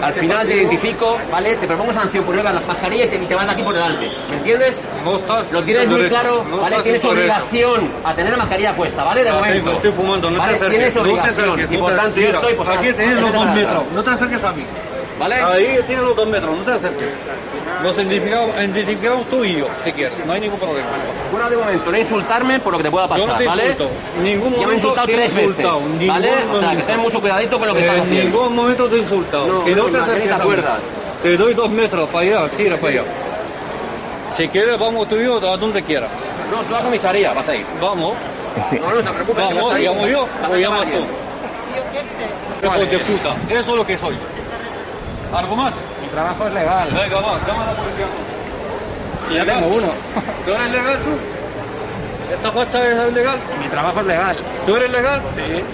Al 0.03 0.11
este 0.11 0.21
final 0.21 0.47
te 0.47 0.57
identifico, 0.57 1.19
¿vale? 1.31 1.57
Te 1.57 1.67
propongo 1.67 1.93
sanción 1.93 2.25
por 2.25 2.37
llevar 2.37 2.55
las 2.55 2.67
mascarillas 2.67 3.09
y 3.13 3.27
te, 3.27 3.35
van 3.35 3.49
aquí 3.51 3.63
por 3.63 3.75
delante. 3.75 4.11
¿Me 4.31 4.37
entiendes? 4.37 4.81
No 5.05 5.17
estás 5.17 5.51
Lo 5.53 5.63
tienes 5.63 5.85
en 5.85 5.91
muy 5.91 6.03
derecho, 6.03 6.38
Tienes 6.83 7.05
obligación 7.05 7.88
a 8.05 8.14
tener 8.14 8.31
la 8.33 8.38
mascarilla 8.38 8.74
puesta, 8.77 9.05
¿vale? 9.05 9.24
De 9.24 9.33
momento. 9.33 9.55
tengo, 9.59 9.70
estoy 9.72 9.92
fumando, 9.92 10.31
no 10.31 10.37
te 10.38 10.42
acerques. 10.51 10.70
Tienes 10.70 10.94
no 10.94 11.03
te 11.03 11.09
obligación. 11.11 11.51
acerques, 11.51 11.70
y 11.70 11.74
no 11.74 11.81
por 11.81 11.90
te- 11.92 11.96
tanto 11.98 12.16
yo 12.20 12.27
mira, 12.27 12.38
estoy, 12.38 12.55
pues 12.55 12.68
Aquí 12.68 12.92
tienes 12.92 13.20
los 13.20 13.33
dos 13.33 13.46
metros, 13.46 13.74
atrás. 13.77 13.92
no 13.94 14.03
te 14.05 14.11
acerques 14.11 14.44
a 14.44 14.53
mí. 14.53 14.64
¿Vale? 15.18 15.35
Ahí 15.35 15.81
tienes 15.87 16.05
los 16.05 16.14
dos 16.16 16.29
metros, 16.29 16.57
no 16.57 16.62
te 16.64 16.70
acerques. 16.72 17.09
Nos 17.83 17.96
identificamos, 17.96 18.57
identificamos 18.57 19.27
tú 19.27 19.44
y 19.44 19.57
yo, 19.57 19.66
si 19.85 19.92
quieres, 19.92 20.12
no 20.27 20.33
hay 20.33 20.40
ningún 20.40 20.59
problema. 20.59 20.87
Bueno, 21.31 21.51
de 21.51 21.57
momento, 21.57 21.90
no 21.90 21.98
insultarme 21.98 22.59
por 22.61 22.72
lo 22.72 22.79
que 22.79 22.85
te 22.85 22.90
pueda 22.90 23.07
Yo 23.09 23.16
no 23.18 23.24
pasar, 23.24 23.38
te 23.38 23.46
¿vale? 23.46 23.62
insulto. 23.70 23.90
Ningún 24.22 24.51
Ya 24.53 24.57
me 24.59 24.62
he 24.62 24.66
momento 24.66 24.74
insultado 24.88 25.07
tres 25.07 26.09
¿vale? 26.09 26.31
O 26.53 26.61
sea, 26.61 26.70
que 26.77 26.83
ten 26.83 26.98
mucho 27.01 27.20
cuidadito 27.20 27.59
con 27.59 27.68
lo 27.68 27.74
que 27.74 27.81
estás 27.81 27.98
En 27.98 28.11
ningún 28.11 28.55
momento 28.57 28.87
te 28.88 28.96
he 28.96 28.98
insultado. 29.01 29.46
No, 29.46 29.64
que 29.64 29.70
no, 29.74 29.83
no, 29.83 29.85
te 29.87 29.92
no, 29.92 30.03
acerques 30.03 30.22
ni 30.22 30.29
te 30.29 30.33
a 30.33 30.37
mí. 30.37 30.42
acuerdas. 30.42 30.79
Te 31.22 31.37
doy 31.37 31.55
dos 31.55 31.70
metros 31.70 32.09
para 32.11 32.20
allá, 32.27 32.48
tira 32.57 32.77
para 32.77 32.92
allá. 32.92 33.03
Si 34.38 34.46
quieres, 34.46 34.79
vamos 34.79 35.09
tú 35.09 35.16
y 35.16 35.24
yo 35.24 35.37
a 35.37 35.57
donde 35.57 35.83
quieras. 35.83 36.09
No, 36.48 36.62
tú 36.62 36.77
a 36.77 36.81
comisaría 36.81 37.33
vas 37.33 37.48
a 37.48 37.57
ir. 37.57 37.66
Vamos, 37.81 38.14
No, 38.70 38.90
no 38.94 39.03
te 39.03 39.11
preocupes. 39.11 39.44
vamos, 39.44 39.79
llamo 39.81 40.07
yo 40.07 40.29
o 40.48 40.57
llamas 40.57 40.83
tú. 40.83 41.05
Hijo 42.64 42.87
de 42.87 42.98
puta, 43.01 43.35
eso 43.51 43.70
es 43.72 43.77
lo 43.77 43.85
que 43.85 43.98
soy. 43.98 44.16
¿Algo 45.35 45.57
más? 45.57 45.74
Mi 46.01 46.07
trabajo 46.11 46.46
es 46.46 46.53
legal. 46.53 46.88
Venga, 46.88 47.16
va, 47.16 47.40
llama 47.48 47.62
a 47.64 47.66
la 47.66 47.77
policía. 47.83 48.07
Si 49.27 49.35
ya 49.35 49.44
tengo 49.44 49.66
uno. 49.66 49.88
¿Tú 50.46 50.53
eres 50.53 50.70
legal 50.70 50.98
tú? 51.03 52.33
¿Esta 52.33 52.53
facha 52.53 53.07
es 53.07 53.12
legal? 53.12 53.38
Mi 53.61 53.68
trabajo 53.68 53.98
es 54.01 54.07
legal. 54.07 54.37
¿Tú 54.66 54.77
eres 54.77 54.90
legal? 54.92 55.20
Sí. 55.35 55.64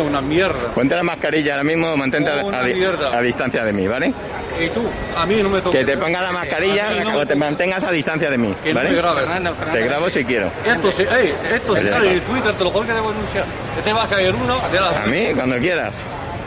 Una 0.00 0.20
mierda. 0.20 0.68
Ponte 0.74 0.94
la 0.94 1.02
mascarilla 1.02 1.52
ahora 1.52 1.64
mismo, 1.64 1.96
mantente 1.96 2.30
a, 2.30 2.40
a 2.40 3.18
a 3.18 3.20
distancia 3.22 3.64
de 3.64 3.72
mí, 3.72 3.86
¿vale? 3.86 4.12
¿Y 4.60 4.68
tú? 4.68 4.86
A 5.16 5.24
mí 5.26 5.42
no 5.42 5.48
me 5.48 5.60
toques. 5.60 5.80
Que 5.80 5.84
te 5.86 5.96
ponga 5.98 6.20
la 6.20 6.32
mascarilla 6.32 6.88
A 6.88 7.04
no 7.04 7.18
o 7.18 7.26
te 7.26 7.34
mantengas 7.34 7.82
a 7.84 7.90
distancia 7.90 8.30
de 8.30 8.38
mí, 8.38 8.54
Que 8.62 8.72
no 8.74 8.80
me 8.80 8.86
¿vale? 8.86 8.96
grabes. 8.96 9.24
Fernando, 9.26 9.54
Te 9.72 9.80
grabo 9.82 10.10
si 10.10 10.24
quiero. 10.24 10.50
Esto 10.64 10.90
se, 10.92 11.02
ey, 11.04 11.34
esto 11.52 11.72
Vale, 11.72 11.88
sale 11.90 12.12
en 12.14 12.20
Twitter, 12.20 12.52
te 12.52 12.64
lo 12.64 12.70
juro 12.70 12.86
que 12.86 12.92
debo 12.92 13.10
denunciar. 13.12 13.44
Que 13.76 13.82
te 13.82 13.92
va 13.92 14.04
a 14.04 14.08
caer 14.08 14.34
uno 14.34 14.56
de 14.70 14.80
las... 14.80 14.96
A 14.96 15.06
mí, 15.06 15.28
cuando 15.34 15.56
quieras. 15.58 15.94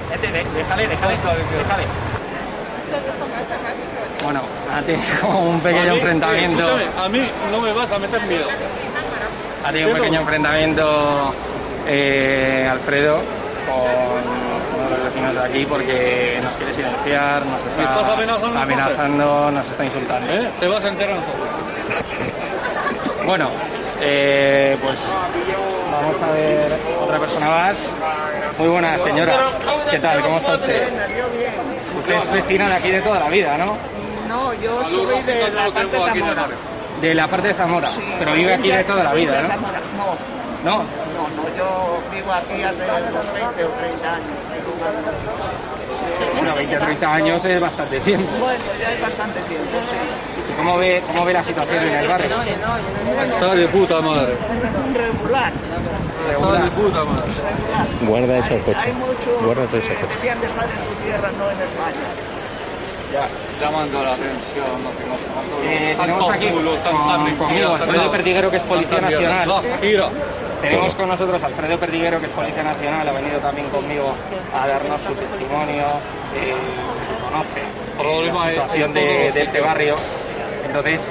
Déjale, 0.10 0.44
déjale, 0.56 0.88
déjale. 0.88 1.84
Bueno, 4.24 4.42
ha 4.72 4.82
tenido 4.82 5.04
como 5.22 5.50
un 5.50 5.60
A 5.60 5.64
pequeño 5.64 5.92
mí, 5.94 5.98
enfrentamiento. 6.00 6.80
eh, 6.80 6.88
a 6.98 7.10
mí 7.10 7.22
no 7.52 7.62
me 7.62 7.74
vas 7.74 7.92
a 7.92 8.00
meter 8.00 8.22
miedo. 8.24 8.46
Ha 9.66 9.72
tenido 9.72 9.90
un 9.90 9.96
pequeño 9.98 10.20
enfrentamiento 10.22 11.34
eh, 11.88 12.68
Alfredo 12.70 13.22
con 13.66 14.80
uno 14.80 14.90
de 14.90 14.98
los 14.98 15.04
vecinos 15.06 15.36
de 15.36 15.42
aquí 15.42 15.66
porque 15.66 16.40
nos 16.44 16.56
quiere 16.56 16.74
silenciar, 16.74 17.46
nos 17.46 17.66
está 17.66 17.78
¿Me 17.78 17.84
estás 17.84 18.10
amenazando, 18.10 18.60
amenazando, 18.60 19.52
nos 19.52 19.70
está 19.70 19.86
insultando. 19.86 20.34
¿eh? 20.34 20.50
Te 20.60 20.68
vas 20.68 20.84
a 20.84 20.90
enterar. 20.90 21.20
Bueno, 23.26 23.50
eh, 24.02 24.78
pues 24.84 25.00
vamos 25.92 26.22
a 26.22 26.32
ver 26.32 26.80
otra 27.02 27.20
persona 27.20 27.50
más. 27.50 27.80
Muy 28.58 28.68
buena 28.68 28.98
señora. 29.00 29.38
¿Qué 29.90 30.00
tal? 30.00 30.22
¿Cómo 30.22 30.38
está 30.38 30.56
usted? 30.56 30.88
Usted 32.00 32.16
es 32.16 32.32
vecina 32.32 32.70
de 32.70 32.76
aquí 32.76 32.92
de 32.92 33.02
toda 33.02 33.20
la 33.20 33.30
vida, 33.30 33.58
¿no? 33.58 33.78
No, 34.30 34.54
yo 34.56 34.84
soy 34.84 35.06
de 35.24 35.52
la 35.52 35.70
parte 35.72 35.98
de 35.98 36.06
Zamora. 36.06 36.48
De 37.02 37.14
la 37.14 37.28
parte 37.28 37.48
de 37.48 37.54
Zamora. 37.54 37.90
Pero 38.20 38.34
vive 38.34 38.54
aquí 38.54 38.70
de 38.70 38.84
toda 38.84 39.04
la 39.04 39.14
vida, 39.14 39.42
¿no? 39.42 40.45
No, 40.66 40.78
No. 40.78 40.84
no, 40.84 41.56
yo 41.56 42.00
vivo 42.12 42.32
aquí 42.34 42.64
hace 42.64 42.76
unos 42.76 43.34
20 43.34 43.64
o 43.64 43.70
30 43.70 44.14
años. 44.16 44.26
Bueno, 46.38 46.56
20 46.56 46.76
o 46.76 46.80
30 46.80 47.14
años 47.14 47.46
es 47.46 47.62
bastante 47.62 48.00
tiempo. 48.00 48.28
Bueno, 48.40 48.64
ya 48.82 48.92
es 48.92 49.02
bastante 49.02 49.40
tiempo, 49.42 49.66
sí. 49.72 50.52
¿Y 50.52 50.58
¿Cómo 50.58 50.78
ve, 50.78 51.04
cómo 51.06 51.24
ve 51.26 51.34
la 51.34 51.44
situación 51.44 51.84
en 51.84 51.94
el 51.96 52.08
barrio? 52.08 52.28
Está 53.28 53.56
de 53.56 53.68
puta 53.68 54.02
madre. 54.02 54.38
Regular, 54.94 55.54
Está 56.32 56.64
de 56.64 56.72
puta 56.72 57.04
madre. 57.04 57.32
Guarda 58.08 58.38
ese 58.40 58.54
hay 58.56 58.60
coche. 58.62 58.80
que 58.86 59.78
ese 59.78 59.94
coche. 59.94 60.16
decían 60.16 60.42
de 60.42 60.48
estar 60.48 60.66
en 60.66 60.90
su 60.90 60.96
tierra, 61.04 61.30
no 61.38 61.52
en 61.52 61.62
España. 61.62 62.08
Llamando 63.60 64.04
la 64.04 64.14
atención, 64.14 64.66
que 64.98 65.68
Eh, 65.68 65.96
Tanto 65.96 66.02
tenemos 66.14 66.30
aquí 66.34 66.48
culo, 66.48 66.72
tanta 66.78 66.92
con- 66.92 67.24
mentira, 67.24 67.38
conmigo 67.48 67.70
tanta- 67.70 67.84
Alfredo 67.86 68.12
Perdiguero, 68.12 68.52
que 68.52 68.58
es 68.58 68.64
Policía. 68.64 69.02
Nacional. 69.02 69.50
Tenemos 70.62 70.96
con 70.96 71.08
nosotros 71.10 71.44
a 71.44 71.46
Alfredo 71.48 71.78
Perdiguero, 71.78 72.20
que 72.20 72.26
es 72.26 72.32
Policía 72.32 72.64
Nacional, 72.64 73.08
ha 73.08 73.12
venido 73.14 73.40
también 73.40 73.70
conmigo 73.70 74.14
a 74.54 74.68
darnos 74.68 75.02
su 75.02 75.14
testimonio, 75.14 75.84
eh, 76.36 76.54
conoce 77.24 77.60
eh, 77.60 77.98
Problema 77.98 78.46
la 78.46 78.52
situación 78.52 78.94
de, 78.94 79.32
de 79.32 79.42
este 79.42 79.62
barrio. 79.62 79.96
Entonces, 80.66 81.08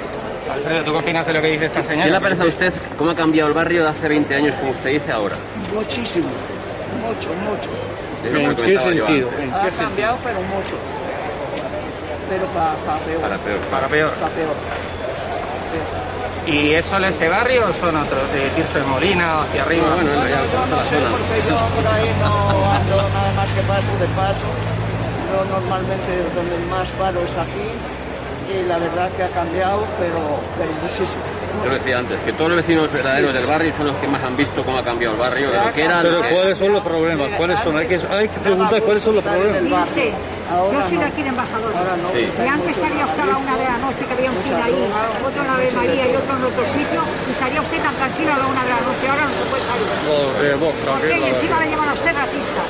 Alfredo, 0.53 0.83
¿tú 0.83 0.91
qué 0.91 0.97
opinas 0.99 1.25
de 1.25 1.33
lo 1.33 1.41
que 1.41 1.47
dice 1.47 1.65
esta 1.65 1.83
señora? 1.83 2.05
¿Qué 2.05 2.11
le 2.11 2.21
parece 2.21 2.43
a 2.43 2.45
usted 2.45 2.73
cómo 2.97 3.11
ha 3.11 3.15
cambiado 3.15 3.47
el 3.49 3.55
barrio 3.55 3.83
de 3.83 3.89
hace 3.89 4.07
20 4.07 4.35
años, 4.35 4.53
como 4.55 4.71
usted 4.71 4.89
dice 4.91 5.11
ahora? 5.11 5.35
Muchísimo, 5.73 6.27
mucho, 7.01 7.29
mucho. 7.33 7.69
¿En 8.39 8.55
qué 8.55 8.77
sentido? 8.79 9.29
antes. 9.29 9.43
¿En 9.43 9.53
Ha 9.53 9.69
cambiado, 9.71 10.17
pero 10.23 10.39
mucho. 10.41 10.75
Pero 12.29 12.45
para 12.47 12.99
peor. 13.05 13.21
Para 13.21 13.37
peor. 13.37 13.59
Para 13.71 13.87
peor. 13.87 14.11
Pa' 14.13 14.29
peor. 14.29 14.55
¿Y 16.47 16.73
es 16.73 16.85
solo 16.85 17.07
este 17.07 17.27
barrio 17.27 17.65
o 17.69 17.73
son 17.73 17.95
otros? 17.97 18.21
¿De 18.31 18.49
Tirso 18.55 18.77
de 18.79 18.85
Molina 18.85 19.39
o 19.39 19.41
hacia 19.41 19.63
arriba? 19.63 19.85
Bueno, 19.95 20.09
bueno, 20.13 20.29
ya 20.29 20.41
Yo 20.41 20.49
toda 20.53 20.67
no 20.67 20.83
sé 20.89 20.95
zona. 20.97 21.09
porque 21.09 21.37
yo 21.49 21.55
por 21.73 21.87
ahí 21.93 22.09
no 22.21 22.71
ando 22.71 22.95
nada 23.09 23.31
más 23.35 23.49
que 23.49 23.61
paso 23.61 23.91
de 23.99 24.07
paso. 24.13 24.47
Yo 25.31 25.37
normalmente 25.49 26.11
donde 26.35 26.57
más 26.69 26.87
paro 26.99 27.19
es 27.21 27.33
aquí 27.33 27.67
y 28.53 28.67
la 28.67 28.77
verdad 28.77 29.09
que 29.17 29.23
ha 29.23 29.29
cambiado, 29.29 29.83
pero, 29.97 30.21
pero 30.57 30.71
muchísimo. 30.81 31.23
Yo 31.63 31.69
lo 31.69 31.75
decía 31.75 31.97
antes, 31.99 32.19
que 32.21 32.33
todos 32.33 32.49
los 32.49 32.57
vecinos 32.57 32.91
verdaderos 32.91 33.33
del 33.33 33.45
barrio 33.45 33.73
son 33.73 33.87
los 33.87 33.95
que 33.97 34.07
más 34.07 34.23
han 34.23 34.35
visto 34.37 34.63
cómo 34.63 34.77
ha 34.77 34.83
cambiado 34.83 35.15
el 35.15 35.19
barrio, 35.19 35.51
de 35.51 35.57
lo 35.57 35.73
que 35.73 35.83
era 35.83 36.01
Pero. 36.01 36.21
¿cuáles 36.29 36.57
son 36.57 36.73
los 36.73 36.83
problemas? 36.83 37.29
¿Cuáles 37.37 37.59
son? 37.59 37.77
Hay 37.77 37.87
que, 37.87 37.99
hay 38.09 38.27
que 38.27 38.39
preguntar 38.39 38.81
cuáles 38.81 39.03
son 39.03 39.15
los 39.15 39.23
problemas. 39.23 39.63
Yo 40.45 40.83
soy 40.87 40.97
de 40.97 41.05
aquí 41.05 41.23
de 41.23 41.29
Embajador. 41.29 41.75
Ahora 41.75 41.97
no. 41.97 42.11
Sí. 42.13 42.21
Y 42.21 42.47
antes 42.47 42.77
salía 42.77 43.05
usted 43.05 43.23
a 43.23 43.25
la 43.25 43.37
una 43.37 43.55
de 43.57 43.65
la 43.65 43.77
noche, 43.79 44.05
que 44.05 44.13
había 44.13 44.29
un 44.29 44.37
cine 44.43 44.61
ahí, 44.61 44.77
otro 45.25 45.41
en 45.41 45.47
la 45.47 45.53
Ave 45.55 45.71
María 45.71 46.05
y 46.05 46.15
otro 46.15 46.37
en 46.37 46.43
otro 46.43 46.63
sitio, 46.69 47.01
y 47.01 47.33
salía 47.33 47.61
usted 47.61 47.81
tan 47.81 47.95
tranquilo 47.95 48.33
a 48.33 48.37
la 48.37 48.45
una 48.45 48.63
de 48.63 48.69
la 48.69 48.81
noche, 48.81 49.03
ahora 49.09 49.25
no 49.25 49.33
se 49.33 49.49
puede 49.49 49.63
salir. 49.65 49.87
Los 50.05 50.41
de 50.41 50.55
Vox, 50.55 50.75
¿Por 50.85 51.01
qué? 51.01 51.07
Y 51.07 51.09
tranquilo, 51.09 51.35
encima 51.35 51.59
le 51.59 51.69
llaman 51.71 51.89
a 51.89 51.93
usted 51.93 52.13
racista. 52.13 52.61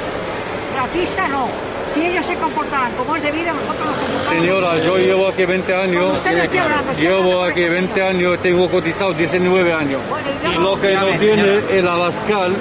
Racista 0.76 1.28
no. 1.28 1.75
Si 1.96 2.06
ellos 2.06 2.26
se 2.26 2.36
comportaran 2.36 2.92
como 2.94 3.16
es 3.16 3.24
debido, 3.24 3.54
nosotros 3.54 3.86
nos 3.88 3.96
comportamos. 3.96 4.30
Señora, 4.44 4.78
yo 4.84 4.98
llevo 4.98 5.28
aquí 5.30 5.46
20 5.46 5.72
Con 5.72 5.82
años. 5.82 6.22
hablando, 6.26 6.94
Llevo 7.00 7.44
aquí 7.44 7.64
con 7.64 7.72
20 7.72 8.04
años, 8.04 8.40
tengo 8.42 8.70
cotizado 8.70 9.14
19 9.14 9.74
años. 9.74 10.02
Bueno, 10.10 10.28
y 10.54 10.62
lo 10.62 10.80
que 10.82 10.94
no 10.94 11.18
tiene 11.18 11.60
el 11.72 11.88
Abascal, 11.88 12.54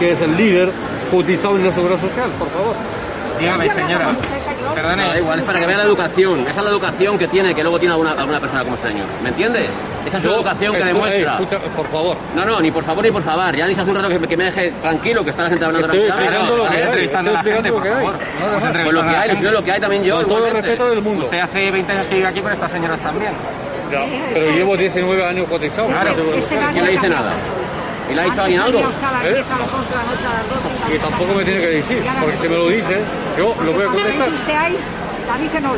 que 0.00 0.10
es 0.12 0.20
el 0.20 0.36
líder, 0.36 0.72
cotizado 1.10 1.56
en 1.56 1.66
la 1.66 1.72
seguridad 1.72 2.00
social, 2.00 2.30
por 2.38 2.50
favor. 2.50 2.74
Dígame, 3.40 3.68
señora. 3.70 4.08
Perdone. 4.74 5.04
Da 5.08 5.18
igual, 5.18 5.38
es 5.40 5.44
para 5.44 5.58
que 5.60 5.66
vea 5.66 5.78
la 5.78 5.84
educación. 5.84 6.40
Esa 6.42 6.50
es 6.60 6.64
la 6.64 6.70
educación 6.70 7.18
que 7.18 7.26
tiene, 7.28 7.54
que 7.54 7.62
luego 7.62 7.78
tiene 7.78 7.92
alguna, 7.94 8.12
alguna 8.12 8.40
persona 8.40 8.62
como 8.62 8.74
este 8.76 8.88
señor. 8.88 9.06
¿Me 9.22 9.30
entiende? 9.30 9.66
Esa 10.06 10.18
es 10.18 10.24
Yo- 10.24 10.34
educación 10.34 10.72
que 10.72 10.78
escucha, 10.80 10.94
demuestra. 10.94 11.32
eh, 11.32 11.42
escucha, 11.42 11.58
por 11.76 11.86
favor. 11.88 12.16
No, 12.34 12.44
no, 12.44 12.60
ni 12.60 12.70
por 12.70 12.82
favor 12.84 13.04
ni 13.04 13.10
por 13.10 13.22
favor. 13.22 13.54
Ya 13.56 13.66
dice 13.66 13.80
hace 13.80 13.90
un 13.90 13.96
rato 13.96 14.08
que, 14.08 14.18
que 14.28 14.36
me 14.36 14.44
deje 14.44 14.72
tranquilo, 14.82 15.24
que 15.24 15.30
está 15.30 15.42
la 15.44 15.48
gente 15.50 15.64
hablando 15.64 15.86
Estoy 15.88 16.06
tranquilamente. 16.06 16.36
explicando 16.36 16.56
lo 16.56 16.62
Estamos 16.64 16.76
que 16.76 16.82
hay, 16.82 16.88
entrevistando 16.88 17.30
a 17.30 17.34
la 17.34 17.42
gente, 17.42 17.72
por 17.72 17.86
favor. 17.86 18.14
Pues 18.82 18.94
lo 18.94 19.02
que 19.02 19.08
hay, 19.16 19.40
lo 19.42 19.64
que 19.64 19.72
hay 19.72 19.80
también 19.80 20.04
yo, 20.04 20.16
Con 20.16 20.28
todo 20.28 20.46
el 20.46 20.52
respeto 20.54 20.90
del 20.90 21.02
mundo. 21.02 21.24
Usted 21.24 21.38
hace 21.40 21.70
20 21.70 21.92
años 21.92 22.08
que 22.08 22.14
vive 22.16 22.26
aquí 22.28 22.40
con 22.40 22.52
estas 22.52 22.72
señoras 22.72 23.00
también. 23.00 23.32
Ya, 23.90 24.04
pero 24.32 24.50
llevo 24.52 24.76
19 24.76 25.24
años 25.24 25.48
cotizado. 25.48 25.88
Claro. 25.88 26.14
Este 26.36 26.56
año 26.56 26.72
¿Quién 26.72 26.84
le 26.86 26.92
dice 26.92 27.08
nada? 27.08 27.32
¿Y 28.10 28.14
le 28.14 28.20
ha 28.20 28.24
dicho 28.24 28.42
alguien 28.42 28.60
algo? 28.60 28.78
salía 28.78 28.88
usted 28.88 29.06
a 29.06 29.12
las 29.12 29.24
¿Eh? 29.24 29.34
10, 29.34 29.46
a 29.50 29.58
las 29.58 29.72
11 29.72 29.90
de 29.90 29.96
la 29.96 30.02
noche, 30.02 30.26
a 30.26 30.32
las 30.34 30.46
12, 30.50 30.94
Y 30.94 30.98
tampoco 30.98 31.34
me 31.34 31.44
tiene 31.44 31.60
que 31.60 31.66
decir, 31.68 32.04
porque 32.20 32.36
si 32.38 32.48
me 32.48 32.56
lo 32.56 32.68
dice, 32.68 33.00
yo 33.38 33.54
lo 33.64 33.72
voy 33.72 33.82
a 33.82 33.86
contestar. 33.86 34.28
usted 34.28 34.54
ahí, 34.56 34.78
que 35.52 35.60
no. 35.60 35.70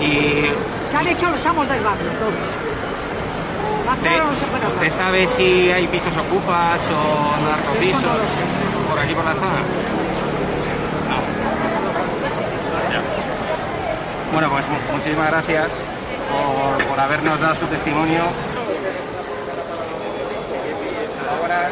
Y 0.00 0.46
Se 0.90 0.96
han 0.96 1.06
hecho 1.08 1.30
los 1.30 1.44
amos 1.46 1.68
del 1.68 1.80
barrio, 1.82 2.10
todos. 2.18 2.34
Usted, 3.92 4.10
¿usted 4.74 4.92
sabe 4.96 5.26
si 5.26 5.70
hay 5.72 5.86
pisos 5.88 6.16
ocupas 6.16 6.80
o 6.94 7.44
narcopisos 7.50 8.02
no 8.02 8.88
por 8.88 8.98
aquí 9.00 9.14
por 9.14 9.24
la 9.24 9.32
zona? 9.34 9.60
No. 11.10 11.18
Ya. 12.92 13.00
Bueno, 14.32 14.48
pues 14.50 14.68
mu- 14.68 14.92
muchísimas 14.96 15.30
gracias 15.30 15.72
por, 16.30 16.84
por 16.86 17.00
habernos 17.00 17.40
dado 17.40 17.54
su 17.56 17.66
testimonio. 17.66 18.22
Ahora... 21.50 21.70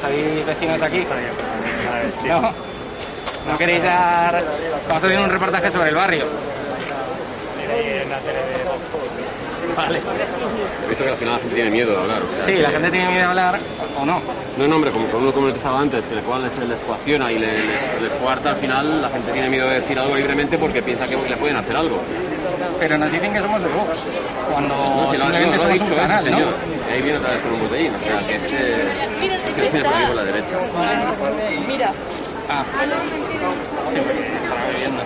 ¿Sois 0.00 0.46
vecinos 0.46 0.80
de 0.80 0.86
aquí? 0.86 1.06
No. 2.26 2.52
¿No 3.50 3.58
queréis 3.58 3.82
dar...? 3.82 4.42
Vamos 4.88 5.02
a 5.02 5.06
hacer 5.06 5.18
un 5.18 5.30
reportaje 5.30 5.70
sobre 5.70 5.90
el 5.90 5.94
barrio. 5.94 6.26
Vale. 9.74 9.98
He 10.84 10.88
visto 10.88 11.04
que 11.04 11.10
al 11.10 11.16
final 11.16 11.34
la 11.34 11.40
gente 11.40 11.54
tiene 11.54 11.70
miedo 11.70 11.92
de 11.92 11.98
hablar. 12.02 12.18
o 12.22 12.34
sea, 12.34 12.44
Sí, 12.44 12.52
la 12.54 12.70
gente 12.70 12.90
tiene 12.90 13.06
miedo 13.06 13.18
de 13.20 13.24
hablar 13.24 13.60
o 14.00 14.04
no. 14.06 14.20
No, 14.58 14.68
no, 14.68 14.76
hombre, 14.76 14.90
como 14.90 15.06
uno 15.12 15.32
que 15.32 15.48
estaba 15.50 15.80
antes, 15.80 16.04
que 16.06 16.14
el 16.14 16.20
cual 16.22 16.42
les, 16.42 16.58
les 16.68 16.80
coacciona 16.80 17.30
y 17.32 17.38
les, 17.38 17.52
les, 17.52 18.02
les 18.02 18.12
coarta, 18.14 18.50
al 18.50 18.56
final 18.56 19.02
la 19.02 19.08
gente 19.10 19.32
tiene 19.32 19.48
miedo 19.50 19.68
de 19.68 19.80
decir 19.80 19.98
algo 19.98 20.14
libremente 20.14 20.56
porque 20.58 20.82
piensa 20.82 21.06
que 21.06 21.16
le 21.16 21.36
pueden 21.36 21.56
hacer 21.56 21.76
algo. 21.76 22.00
Pero 22.78 22.98
nos 22.98 23.10
dicen 23.12 23.32
que 23.32 23.40
somos 23.40 23.62
de 23.62 23.68
Vox. 23.68 23.98
Cuando 24.52 24.74
No, 24.74 25.12
si 25.12 25.18
lo, 25.18 25.24
simplemente 25.24 25.56
no, 25.56 25.56
lo 25.56 25.56
ha 25.56 25.58
somos 25.58 25.72
dicho 25.72 25.84
un 25.84 25.92
ese 25.92 26.00
canal, 26.00 26.24
¿no? 26.30 26.36
señor. 26.36 26.54
Y 26.88 26.92
ahí 26.92 27.02
viene 27.02 27.18
otra 27.18 27.30
vez 27.32 27.42
con 27.42 27.52
un 27.52 27.60
botellín, 27.62 27.94
o 27.94 27.98
sea, 27.98 28.26
que 28.26 28.34
es 28.34 28.42
que, 28.42 29.52
que 29.56 29.62
tiene 29.70 29.84
por 29.84 29.94
ahí 29.94 30.06
por 30.06 30.16
la 30.16 30.24
derecha. 30.24 30.56
Mira, 31.66 31.92
Ah. 32.48 32.64
Sí, 33.92 33.98
porque 33.98 34.36
estará 34.36 34.66
bebiendo. 34.68 35.02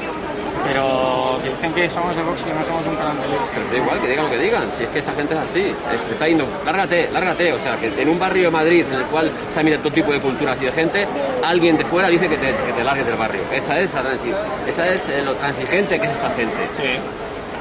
Pero 0.68 1.38
que 1.42 1.48
dicen 1.50 1.72
que 1.72 1.88
somos 1.90 2.14
de 2.14 2.22
Vox 2.22 2.40
y 2.40 2.44
que 2.44 2.52
no 2.54 2.64
somos 2.64 2.86
un 2.86 2.96
canal. 2.96 3.16
Pero 3.54 3.66
da 3.70 3.76
igual, 3.76 4.00
que 4.00 4.08
digan 4.08 4.24
lo 4.24 4.30
que 4.30 4.38
digan, 4.38 4.64
si 4.76 4.84
es 4.84 4.88
que 4.90 4.98
esta 5.00 5.12
gente 5.12 5.34
es 5.34 5.40
así, 5.40 5.60
es- 5.60 6.12
está 6.12 6.28
yendo, 6.28 6.44
lárgate, 6.64 7.08
lárgate, 7.12 7.52
o 7.52 7.58
sea, 7.58 7.76
que 7.76 7.86
en 8.00 8.08
un 8.08 8.18
barrio 8.18 8.44
de 8.44 8.50
Madrid 8.50 8.84
en 8.88 8.94
el 9.00 9.04
cual 9.06 9.30
se 9.52 9.62
mira 9.64 9.78
todo 9.78 9.90
tipo 9.92 10.12
de 10.12 10.20
culturas 10.20 10.56
y 10.60 10.66
de 10.66 10.72
gente, 10.72 11.06
alguien 11.42 11.76
de 11.76 11.84
fuera 11.84 12.08
dice 12.08 12.28
que 12.28 12.36
te, 12.36 12.46
que 12.54 12.72
te 12.76 12.84
largues 12.84 13.06
del 13.06 13.16
barrio. 13.16 13.40
Esa 13.52 13.78
es 13.80 13.92
la 13.94 14.02
transi- 14.02 14.34
esa 14.68 14.88
es 14.88 15.08
eh, 15.08 15.22
lo 15.24 15.34
transigente 15.34 15.98
que 15.98 16.06
es 16.06 16.12
esta 16.12 16.30
gente. 16.30 16.56
Sí. 16.76 16.88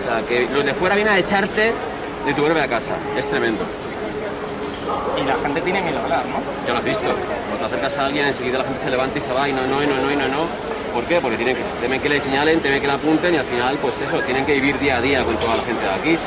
O 0.02 0.04
sea, 0.08 0.22
que 0.28 0.48
los 0.54 0.66
de 0.66 0.74
fuera 0.74 0.96
vienen 0.96 1.14
a 1.14 1.18
echarte 1.18 1.74
de 2.26 2.34
tu 2.34 2.44
propia 2.44 2.68
casa, 2.68 2.94
es 3.18 3.28
tremendo. 3.28 3.64
Y 5.22 5.26
la 5.26 5.36
gente 5.36 5.62
tiene 5.62 5.82
miedo 5.82 6.00
a 6.00 6.04
hablar, 6.04 6.24
¿no? 6.26 6.38
Ya 6.66 6.74
lo 6.74 6.80
has 6.80 6.86
visto, 6.86 7.04
cuando 7.04 7.58
te 7.60 7.66
acercas 7.66 7.98
a 7.98 8.06
alguien 8.06 8.26
enseguida 8.28 8.58
la 8.60 8.64
gente 8.64 8.82
se 8.82 8.90
levanta 8.90 9.18
y 9.20 9.22
se 9.22 9.34
va 9.34 9.48
y 9.50 9.54
no, 9.54 9.62
no, 9.68 9.84
y 9.84 9.88
no, 9.88 9.96
no, 9.98 10.12
y 10.12 10.16
no, 10.16 10.28
no. 10.28 10.79
¿Por 10.94 11.04
qué? 11.06 11.20
Porque 11.22 11.38
tienen 11.38 11.56
que, 11.56 11.62
temen 11.82 12.00
que 12.02 12.10
le 12.10 12.22
señalen, 12.22 12.60
temen 12.60 12.82
que 12.82 12.88
le 12.88 12.94
apunten 12.94 13.34
y 13.34 13.38
al 13.38 13.46
final, 13.46 13.78
pues 13.82 13.94
eso, 14.02 14.20
tienen 14.22 14.46
que 14.46 14.54
vivir 14.54 14.78
día 14.80 14.98
a 14.98 15.02
día 15.02 15.24
con 15.24 15.38
toda 15.38 15.58
la 15.58 15.64
gente 15.64 15.82
de 15.84 15.92
aquí. 15.92 16.18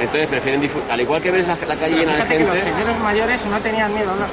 Entonces 0.00 0.28
prefieren 0.28 0.60
disfrutar, 0.60 0.92
al 0.92 1.00
igual 1.00 1.20
que 1.22 1.30
ves 1.30 1.46
la, 1.48 1.54
la 1.66 1.76
calle 1.76 1.96
Pero 1.96 1.98
llena 1.98 2.24
de 2.24 2.36
que 2.38 2.44
los 2.44 2.54
gente. 2.58 2.70
señores 2.72 2.98
mayores 3.00 3.46
no 3.46 3.58
tenían 3.60 3.92
miedo 3.94 4.10
hablar. 4.12 4.28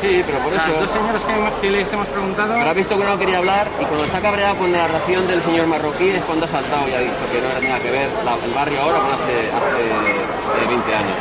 Sí, 0.00 0.22
pero 0.26 0.38
por 0.38 0.52
Las 0.52 0.68
dos 0.68 0.84
eso. 0.84 0.92
señoras 0.92 1.22
que, 1.24 1.60
que 1.66 1.70
les 1.70 1.92
hemos 1.92 2.06
preguntado... 2.08 2.54
Pero 2.54 2.68
has 2.70 2.76
visto 2.76 2.98
que 2.98 3.04
no 3.04 3.18
quería 3.18 3.38
hablar 3.38 3.66
y 3.80 3.84
cuando 3.86 4.04
está 4.04 4.20
cabreado 4.20 4.56
con 4.56 4.70
la 4.72 4.78
narración 4.86 5.26
del 5.26 5.42
señor 5.42 5.66
marroquí 5.66 6.10
es 6.10 6.22
cuando 6.24 6.44
ha 6.44 6.48
saltado 6.48 6.86
y 6.88 6.92
ha 6.94 7.00
dicho 7.00 7.24
que 7.32 7.40
no 7.40 7.48
era 7.48 7.60
nada 7.60 7.80
que 7.80 7.90
ver 7.90 8.08
la- 8.24 8.36
el 8.44 8.52
barrio 8.52 8.80
ahora 8.82 8.98
con 8.98 9.12
hace, 9.12 9.50
hace 9.50 10.64
eh, 10.64 10.68
20 10.68 10.94
años. 10.94 11.16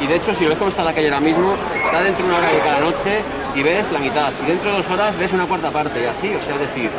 Y 0.00 0.06
de 0.06 0.16
hecho, 0.16 0.34
si 0.34 0.44
lo 0.44 0.50
ves 0.50 0.58
como 0.58 0.70
está 0.70 0.84
la 0.84 0.92
calle 0.92 1.08
ahora 1.08 1.20
mismo, 1.20 1.54
está 1.82 2.00
dentro 2.02 2.24
de 2.24 2.30
una 2.30 2.38
hora 2.38 2.52
de 2.52 2.58
cada 2.60 2.80
noche 2.80 3.22
y 3.54 3.62
ves 3.62 3.90
la 3.92 3.98
mitad. 3.98 4.32
Y 4.44 4.48
dentro 4.48 4.70
de 4.70 4.76
dos 4.78 4.90
horas 4.90 5.18
ves 5.18 5.32
una 5.32 5.46
cuarta 5.46 5.70
parte 5.70 6.02
y 6.02 6.06
así. 6.06 6.34
O 6.34 6.42
sea, 6.42 6.54
es 6.54 6.60
decir, 6.60 6.90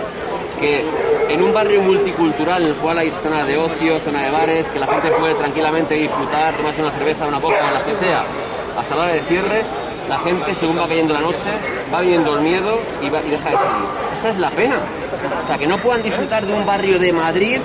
que 0.60 0.86
en 1.30 1.42
un 1.44 1.54
barrio 1.54 1.82
multicultural 1.82 2.64
en 2.64 2.70
el 2.70 2.76
cual 2.76 2.98
hay 2.98 3.12
zona 3.24 3.44
de 3.46 3.58
ocio, 3.58 4.00
zona 4.00 4.24
de 4.24 4.32
bares, 4.32 4.68
que 4.70 4.80
la 4.80 4.88
gente 4.88 5.10
puede 5.12 5.34
tranquilamente 5.36 5.96
disfrutar, 5.96 6.56
tomarse 6.56 6.82
una 6.82 6.92
cerveza, 6.92 7.26
una 7.28 7.40
copa, 7.40 7.56
la 7.74 7.84
que 7.86 7.94
sea, 7.94 8.24
hasta 8.78 8.96
la 8.96 9.04
hora 9.04 9.14
de 9.14 9.22
cierre, 9.22 9.64
la 10.10 10.20
gente, 10.20 10.54
según 10.56 10.78
va 10.80 10.88
cayendo 10.88 11.14
la 11.14 11.22
noche, 11.22 11.50
va 11.94 12.02
viendo 12.02 12.36
el 12.36 12.42
miedo 12.42 12.80
y, 13.02 13.10
va- 13.10 13.22
y 13.26 13.30
deja 13.30 13.50
de 13.50 13.56
salir. 13.56 13.86
Esa 14.18 14.30
es 14.30 14.38
la 14.38 14.50
pena. 14.52 14.76
O 15.44 15.48
sea, 15.48 15.58
que 15.58 15.68
no 15.68 15.78
puedan 15.78 16.02
disfrutar 16.04 16.46
de 16.46 16.54
un 16.54 16.66
barrio 16.66 16.98
de 17.00 17.14
Madrid 17.14 17.60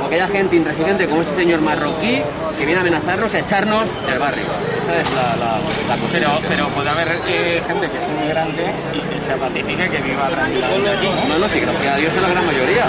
porque 0.00 0.14
haya 0.16 0.28
gente 0.28 0.56
intransigente 0.56 1.06
como 1.06 1.22
este 1.22 1.34
señor 1.36 1.60
marroquí 1.60 2.22
que 2.58 2.64
viene 2.66 2.78
a 2.78 2.80
amenazarnos, 2.80 3.32
a 3.34 3.38
echarnos 3.38 3.86
del 4.06 4.18
barrio. 4.18 4.44
Esa 4.82 5.00
es 5.00 5.10
la, 5.14 5.36
la, 5.36 5.58
la 5.88 5.96
cosa. 6.00 6.08
Pero, 6.12 6.30
pero 6.48 6.68
puede 6.68 6.88
haber 6.90 7.08
eh, 7.28 7.62
gente 7.66 7.88
que 7.88 7.98
es 7.98 8.08
inmigrante 8.08 8.64
y 8.94 8.98
que 9.00 9.20
se 9.20 9.32
pacifique, 9.36 9.88
que 9.88 9.98
viva 10.02 10.28
tranquilamente 10.28 10.90
aquí. 10.90 11.08
No, 11.28 11.38
no, 11.38 11.48
sí, 11.48 11.60
gracias 11.60 11.94
a 11.94 11.96
Dios 11.98 12.12
es 12.14 12.22
la 12.22 12.28
gran 12.28 12.46
mayoría. 12.46 12.84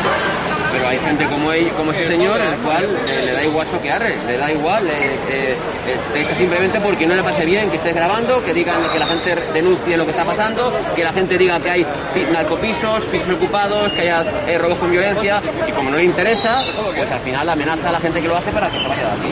Pero 0.73 0.87
hay 0.87 0.97
gente 0.99 1.25
como 1.25 1.51
él, 1.53 1.69
como 1.77 1.91
este 1.91 2.07
señor, 2.07 2.39
el 2.41 2.55
cual 2.59 2.85
eh, 3.07 3.21
le 3.25 3.31
da 3.33 3.43
igual 3.43 3.67
soquearre, 3.67 4.17
le 4.27 4.37
da 4.37 4.51
igual, 4.51 4.87
eh, 4.87 4.91
eh, 5.29 5.55
eh, 5.87 5.97
te 6.11 6.19
dice 6.19 6.35
simplemente 6.35 6.79
porque 6.81 7.05
no 7.05 7.13
le 7.13 7.21
parece 7.21 7.45
bien 7.45 7.69
que 7.69 7.77
estés 7.77 7.93
grabando, 7.93 8.43
que 8.43 8.53
digan 8.53 8.81
que 8.91 8.97
la 8.97 9.05
gente 9.05 9.35
denuncie 9.53 9.95
lo 9.95 10.03
que 10.05 10.11
está 10.11 10.23
pasando, 10.25 10.73
que 10.95 11.03
la 11.03 11.13
gente 11.13 11.37
diga 11.37 11.59
que 11.59 11.69
hay 11.69 11.85
pi- 12.13 12.25
narcopisos, 12.31 13.03
pisos 13.05 13.29
ocupados, 13.35 13.91
que 13.93 14.01
haya 14.01 14.23
eh, 14.47 14.57
robos 14.57 14.79
con 14.79 14.89
violencia, 14.89 15.39
y 15.67 15.71
como 15.71 15.91
no 15.91 15.97
le 15.97 16.05
interesa, 16.05 16.61
pues 16.95 17.11
al 17.11 17.19
final 17.21 17.47
amenaza 17.47 17.89
a 17.89 17.91
la 17.91 17.99
gente 17.99 18.19
que 18.21 18.27
lo 18.27 18.35
hace 18.35 18.51
para 18.51 18.67
que 18.69 18.79
se 18.79 18.87
vaya 18.87 19.03
de 19.03 19.11
aquí. 19.11 19.31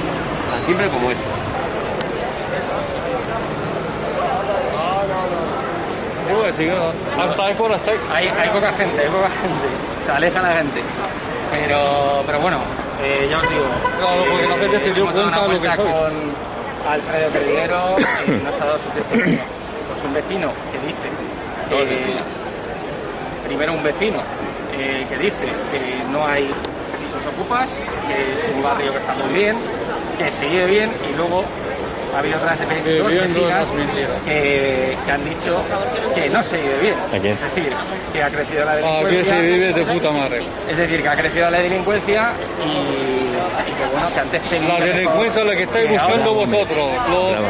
Tan 0.51 0.65
simple 0.67 0.87
como 0.89 1.09
eso. 1.09 1.21
Hasta 7.75 7.91
ahí. 7.91 7.97
Hay, 8.13 8.27
hay 8.27 8.49
poca 8.49 8.71
gente, 8.73 9.01
hay 9.01 9.07
poca 9.09 9.29
gente. 9.29 10.05
Se 10.05 10.11
aleja 10.11 10.41
la 10.41 10.53
gente. 10.55 10.81
Pero, 11.51 12.23
pero 12.25 12.39
bueno, 12.39 12.57
eh, 13.03 13.27
ya 13.29 13.39
os 13.39 13.49
digo. 13.49 13.65
Claro, 13.99 14.23
porque 14.29 14.47
la 14.47 14.55
gente 14.57 14.79
se 14.79 14.93
dio 14.93 15.03
cuenta 15.11 15.47
de 15.47 15.53
lo 15.53 15.61
que 15.61 15.67
con 15.67 16.11
Alfredo 16.89 17.29
Perdiguero 17.29 17.95
y 18.27 18.43
nos 18.43 18.61
ha 18.61 18.65
dado 18.65 18.79
su 18.79 18.89
testimonio. 18.89 19.39
Pues 19.89 20.03
un 20.03 20.13
vecino 20.13 20.51
que 20.71 20.87
dice. 20.87 21.09
Primero 23.47 23.73
un 23.73 23.83
vecino 23.83 24.19
eh, 24.77 25.05
que 25.09 25.17
dice 25.17 25.45
que 25.71 26.03
no 26.11 26.25
hay 26.25 26.49
pisos 27.01 27.25
ocupas, 27.25 27.69
que 28.07 28.33
es 28.33 28.49
un 28.55 28.63
barrio 28.63 28.91
que 28.91 28.97
está 28.99 29.13
muy 29.13 29.33
bien, 29.33 29.57
que 30.17 30.31
se 30.31 30.45
vive 30.47 30.65
bien 30.65 30.91
y 31.09 31.15
luego 31.15 31.43
ha 32.13 32.19
habido 32.19 32.37
otras 32.37 32.59
dos 32.59 32.69
vecinas 32.69 33.49
las 33.49 33.69
mentiras. 33.73 34.21
que, 34.25 34.97
que 35.05 35.11
han 35.11 35.23
dicho 35.29 35.61
que 36.15 36.29
no 36.29 36.43
se 36.43 36.57
vive 36.57 36.77
bien. 36.81 36.95
Aquí. 37.13 37.27
Es 37.29 37.41
decir, 37.41 37.73
que 38.13 38.23
ha 38.23 38.29
crecido 38.29 38.65
la 38.65 38.71
Aquí 38.73 38.81
delincuencia. 38.83 39.35
se 39.35 39.41
vive 39.41 39.73
de 39.73 39.83
puta 39.83 40.11
madre. 40.11 40.41
Es 40.69 40.77
decir, 40.77 41.01
que 41.01 41.07
ha 41.09 41.15
crecido 41.15 41.49
la 41.49 41.57
delincuencia 41.59 42.31
y, 42.65 42.69
y 42.69 43.73
que 43.73 43.85
bueno, 43.91 44.13
que 44.13 44.19
antes 44.19 44.43
se 44.43 44.59
La 44.59 44.79
delincuencia 44.79 45.41
es 45.41 45.47
la 45.47 45.55
que 45.55 45.63
estáis 45.63 45.89
ahora- 45.89 46.03
buscando 46.03 46.33
vosotros, 46.33 46.89
los 47.09 47.31
Claro. 47.31 47.47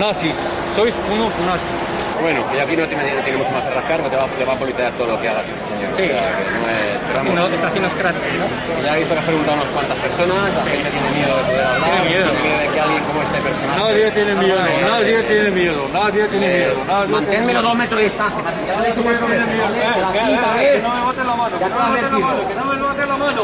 nazis. 0.00 0.34
Sois 0.76 0.94
unos 1.12 1.30
nazis. 1.46 1.83
Bueno, 2.20 2.40
que 2.50 2.60
aquí 2.60 2.76
no 2.76 2.86
tiene, 2.88 3.04
no 3.14 3.38
mucho 3.38 3.50
más 3.52 3.62
que 3.64 3.70
rascar, 3.74 4.00
te 4.00 4.16
va, 4.16 4.24
te 4.26 4.44
va 4.44 4.52
a 4.54 4.56
politear 4.56 4.92
todo 4.92 5.08
lo 5.12 5.20
que 5.20 5.28
hagas, 5.28 5.44
este 5.44 5.68
señor. 5.68 5.90
Sí. 5.94 6.02
O 6.04 6.06
sea, 6.14 6.30
que 6.38 6.44
no 6.50 6.66
es... 6.70 6.98
pero 7.04 7.16
vamos, 7.18 7.34
No, 7.34 7.46
está 7.48 7.66
haciendo 7.68 7.90
scratch, 7.90 8.22
¿no? 8.40 8.46
Ya 8.82 8.96
he 8.96 8.98
visto 9.00 9.14
que 9.14 9.20
has 9.20 9.26
preguntado 9.26 9.52
a 9.52 9.60
unas 9.60 9.72
cuantas 9.74 9.98
personas, 9.98 10.54
la 10.54 10.62
gente 10.64 10.88
tiene 10.90 11.10
miedo 11.10 11.34
de 11.36 11.42
poder 11.44 11.64
hablar, 11.66 11.90
Tiene 11.90 12.08
miedo. 12.08 12.30
tiene 12.30 12.42
miedo 12.48 12.58
de 12.64 12.68
que 12.74 12.80
alguien 12.80 13.02
como 13.04 13.18
este 13.22 13.38
personaje... 13.44 13.78
Nadie 13.84 14.10
tiene 14.12 14.34
miedo, 14.34 14.60
nadie 14.88 15.22
tiene 15.24 15.50
miedo, 15.50 15.80
nadie 15.92 16.22
tiene 16.28 16.46
eh, 16.46 16.58
miedo. 16.64 16.84
nadie 16.86 17.08
Manténme 17.12 17.52
los 17.54 17.62
dos 17.62 17.74
metros 17.76 17.98
de 17.98 18.04
distancia. 18.04 18.40
Eh, 18.40 18.94
que- 18.94 19.00
eh, 19.00 20.72
que 20.74 20.82
no 20.82 20.94
me 20.94 21.00
botes 21.04 21.26
la 21.26 21.34
mano, 21.36 21.58
que 21.58 21.68
no 21.68 21.76
lo 21.76 21.84
me 21.84 22.00
botes 22.00 22.12
la 22.12 22.18
mano, 22.18 22.48
que 22.48 22.54
no 22.54 22.64
me 22.64 22.76
botes 22.88 23.08
la 23.08 23.16
mano. 23.16 23.42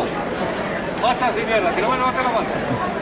Basta 1.03 1.33
sin 1.35 1.47
mierda, 1.47 1.69
que 1.75 1.81
no 1.83 1.89
me 1.91 1.99
botes 1.99 2.23
la 2.25 2.31
mano. 2.31 3.00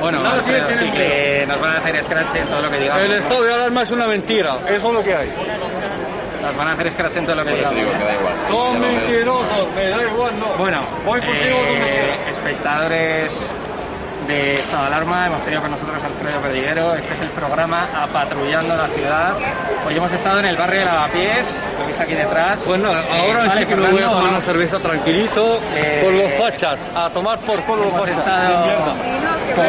Bueno, 0.00 0.22
tiene 0.44 0.76
sí 0.76 0.90
que 0.90 1.44
nos 1.46 1.60
van 1.60 1.74
a 1.74 1.78
hacer 1.78 2.04
scratch 2.04 2.34
en 2.36 2.46
todo 2.46 2.62
lo 2.62 2.70
que 2.70 2.78
digamos. 2.78 3.04
El 3.04 3.12
estado 3.12 3.42
de 3.42 3.54
alarma 3.54 3.82
es 3.82 3.90
una 3.90 4.06
mentira, 4.06 4.58
eso 4.68 4.88
es 4.88 4.94
lo 4.94 5.02
que 5.02 5.14
hay. 5.14 5.32
Nos 6.42 6.56
van 6.56 6.68
a 6.68 6.72
hacer 6.72 6.90
scratch 6.90 7.16
en 7.16 7.26
todo 7.26 7.36
lo 7.36 7.44
que 7.44 7.54
digamos. 7.54 7.76
digo 7.76 7.90
que 7.92 8.04
da 8.04 8.14
igual. 8.14 8.34
Son 8.48 8.80
mentirosos, 8.80 9.68
me 9.74 9.88
da 9.88 10.02
igual, 10.02 10.40
no. 10.40 10.46
Bueno, 10.58 10.80
voy 11.04 11.20
contigo 11.20 11.56
donde 11.58 11.86
eh, 11.86 12.00
quieras. 12.00 12.18
espectadores 12.32 13.46
de 14.26 14.54
estado 14.54 14.82
de 14.82 14.86
alarma. 14.88 15.26
Hemos 15.26 15.42
tenido 15.42 15.62
con 15.62 15.70
nosotros 15.70 16.02
a 16.02 16.06
Alfredo 16.06 16.40
Pedriguero. 16.40 16.94
Este 16.94 17.14
es 17.14 17.20
el 17.20 17.28
programa 17.30 17.88
Apatrullando 18.02 18.76
la 18.76 18.88
Ciudad. 18.88 19.32
Hoy 19.86 19.96
hemos 19.96 20.12
estado 20.12 20.38
en 20.40 20.44
el 20.46 20.56
barrio 20.56 20.80
de 20.80 20.86
Lavapiés, 20.86 21.46
lo 21.78 21.86
veis 21.86 22.00
aquí 22.00 22.14
detrás. 22.14 22.64
Bueno, 22.66 22.92
Eh, 22.92 23.04
ahora 23.20 23.46
sale 23.46 23.60
sí 23.60 23.66
que 23.66 23.76
me 23.76 23.86
voy 23.88 24.02
a 24.02 24.08
tomar 24.08 24.28
una 24.30 24.40
cerveza 24.40 24.78
tranquilito 24.78 25.60
Eh, 25.74 26.00
con 26.04 26.16
los 26.18 26.32
fachas. 26.34 26.78
A 26.94 27.10
tomar 27.10 27.38
por 27.40 27.60
culo 27.62 27.84
los 27.84 27.92
fachas. 27.94 28.18
estado 28.18 28.94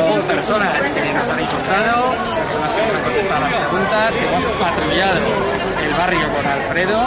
con 0.07 0.21
personas 0.21 0.83
que 0.89 1.13
nos 1.13 1.29
han 1.29 1.39
insultado, 1.39 2.11
personas 2.45 2.73
que 2.73 2.81
nos 2.83 2.93
han 2.93 3.03
contestado 3.03 3.41
las 3.41 3.53
preguntas, 3.53 4.15
hemos 4.15 4.43
patrullado 4.59 5.19
el 5.83 5.93
barrio 5.95 6.29
con 6.33 6.45
Alfredo 6.45 7.01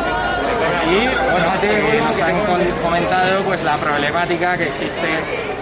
y 0.91 0.99
bueno, 1.07 1.53
eh, 1.63 2.03
nos 2.07 2.21
han 2.21 2.37
comentado 2.83 3.43
pues 3.45 3.63
la 3.63 3.77
problemática 3.79 4.57
que 4.57 4.65
existe 4.69 5.09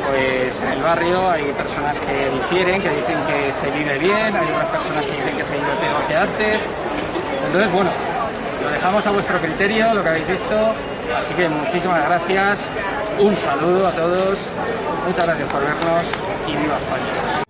pues 0.07 0.61
en 0.63 0.73
el 0.73 0.83
barrio, 0.83 1.31
hay 1.31 1.45
personas 1.53 1.99
que 2.01 2.31
difieren, 2.31 2.83
que 2.83 2.91
dicen 2.91 3.19
que 3.27 3.53
se 3.53 3.71
vive 3.71 3.99
bien, 3.99 4.37
hay 4.37 4.45
otras 4.45 4.67
personas 4.67 5.07
que 5.07 5.13
dicen 5.13 5.37
que 5.37 5.45
se 5.45 5.53
vive 5.53 5.75
peor 5.81 6.07
que 6.09 6.17
antes. 6.17 6.63
Entonces, 7.47 7.73
bueno, 7.73 7.91
lo 8.63 8.71
dejamos 8.71 9.07
a 9.07 9.11
vuestro 9.11 9.39
criterio, 9.41 9.95
lo 9.95 10.03
que 10.03 10.09
habéis 10.09 10.29
visto. 10.29 10.75
Así 11.19 11.35
que 11.35 11.49
muchísimas 11.49 12.07
gracias, 12.09 12.61
un 13.19 13.37
saludo 13.37 13.89
a 13.89 13.93
todos, 13.93 14.39
muchas 15.07 15.27
gracias 15.27 15.49
por 15.53 15.61
vernos 15.61 16.07
y 16.49 16.57
viva 16.57 16.77
España. 16.77 17.44